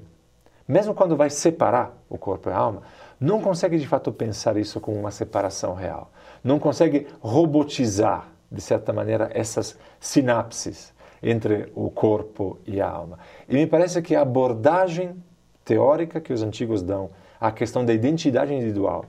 mesmo 0.67 0.95
quando 0.95 1.15
vai 1.15 1.29
separar 1.29 1.95
o 2.09 2.17
corpo 2.17 2.49
e 2.49 2.51
a 2.51 2.57
alma, 2.57 2.81
não 3.19 3.39
consegue 3.39 3.77
de 3.77 3.87
fato 3.87 4.11
pensar 4.11 4.57
isso 4.57 4.81
como 4.81 4.99
uma 4.99 5.11
separação 5.11 5.75
real. 5.75 6.11
Não 6.43 6.57
consegue 6.57 7.07
robotizar 7.21 8.34
de 8.55 8.61
certa 8.61 8.93
maneira, 8.93 9.29
essas 9.33 9.77
sinapses 9.99 10.93
entre 11.21 11.71
o 11.75 11.89
corpo 11.89 12.57
e 12.65 12.79
a 12.79 12.89
alma. 12.89 13.19
E 13.47 13.53
me 13.53 13.67
parece 13.67 14.01
que 14.01 14.15
a 14.15 14.21
abordagem 14.21 15.21
teórica 15.63 16.21
que 16.21 16.31
os 16.31 16.41
antigos 16.41 16.81
dão 16.81 17.09
à 17.39 17.51
questão 17.51 17.83
da 17.83 17.93
identidade 17.93 18.53
individual, 18.53 19.05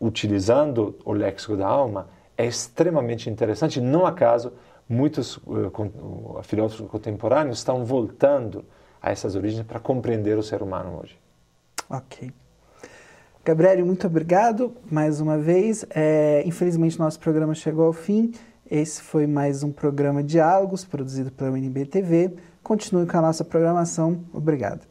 utilizando 0.00 0.96
o 1.04 1.12
léxico 1.12 1.56
da 1.56 1.66
alma, 1.66 2.08
é 2.36 2.44
extremamente 2.46 3.30
interessante. 3.30 3.80
Não 3.80 4.06
acaso, 4.06 4.52
muitos 4.88 5.36
uh, 5.38 6.42
filósofos 6.42 6.88
contemporâneos 6.90 7.58
estão 7.58 7.84
voltando 7.84 8.64
a 9.00 9.10
essas 9.10 9.34
origens 9.34 9.66
para 9.66 9.80
compreender 9.80 10.36
o 10.38 10.42
ser 10.42 10.62
humano 10.62 11.00
hoje. 11.00 11.18
Ok. 11.88 12.32
Gabriel, 13.44 13.84
muito 13.84 14.06
obrigado 14.06 14.72
mais 14.90 15.20
uma 15.20 15.36
vez. 15.36 15.84
É, 15.94 16.42
infelizmente, 16.46 16.98
nosso 16.98 17.20
programa 17.20 17.54
chegou 17.54 17.84
ao 17.84 17.92
fim. 17.92 18.32
Esse 18.70 19.02
foi 19.02 19.26
mais 19.26 19.62
um 19.62 19.70
programa 19.70 20.22
Diálogos, 20.22 20.82
produzido 20.82 21.30
pela 21.30 21.50
UNB 21.50 21.84
TV. 21.84 22.32
Continue 22.62 23.06
com 23.06 23.18
a 23.18 23.20
nossa 23.20 23.44
programação. 23.44 24.24
Obrigado. 24.32 24.86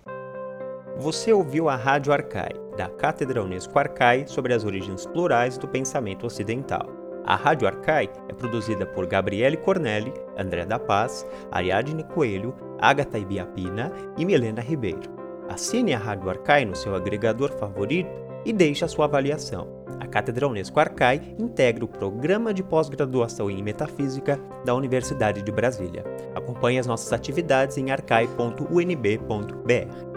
Você 1.00 1.34
ouviu 1.34 1.68
a 1.68 1.76
Rádio 1.76 2.14
Arcai, 2.14 2.52
da 2.78 2.88
Cátedra 2.88 3.44
Unesco 3.44 3.80
Arcai, 3.80 4.26
sobre 4.28 4.54
as 4.54 4.64
origens 4.64 5.08
plurais 5.08 5.58
do 5.58 5.68
pensamento 5.68 6.28
ocidental. 6.28 6.88
A 7.26 7.36
Rádio 7.36 7.68
Arcai 7.68 8.08
é 8.30 8.34
produzida 8.34 8.86
por 8.86 9.08
Gabriele 9.08 9.58
Cornelli, 9.58 10.14
André 10.38 10.64
da 10.64 10.78
Paz, 10.78 11.26
Ariadne 11.52 12.04
Coelho, 12.04 12.54
Agatha 12.80 13.18
Ibiapina 13.18 13.92
e 14.16 14.24
Milena 14.24 14.62
Ribeiro. 14.62 15.24
Assine 15.50 15.94
a 15.94 15.98
Rádio 15.98 16.30
Arcai 16.30 16.66
no 16.66 16.76
seu 16.76 16.96
agregador 16.96 17.52
favorito 17.58 18.23
e 18.46 18.54
deixe 18.54 18.86
a 18.86 18.88
sua 18.88 19.06
avaliação. 19.06 19.84
A 20.00 20.08
Cátedra 20.08 20.48
Unesco 20.48 20.80
Arcai 20.80 21.36
integra 21.40 21.86
o 21.86 21.88
programa 21.88 22.54
de 22.54 22.64
pós-graduação 22.64 23.50
em 23.50 23.64
Metafísica 23.64 24.40
da 24.66 24.76
Universidade 24.76 25.42
de 25.42 25.52
Brasília. 25.52 26.04
Acompanhe 26.36 26.80
as 26.80 26.88
nossas 26.88 27.14
atividades 27.14 27.78
em 27.78 27.92
arcai.unb.br. 27.92 30.13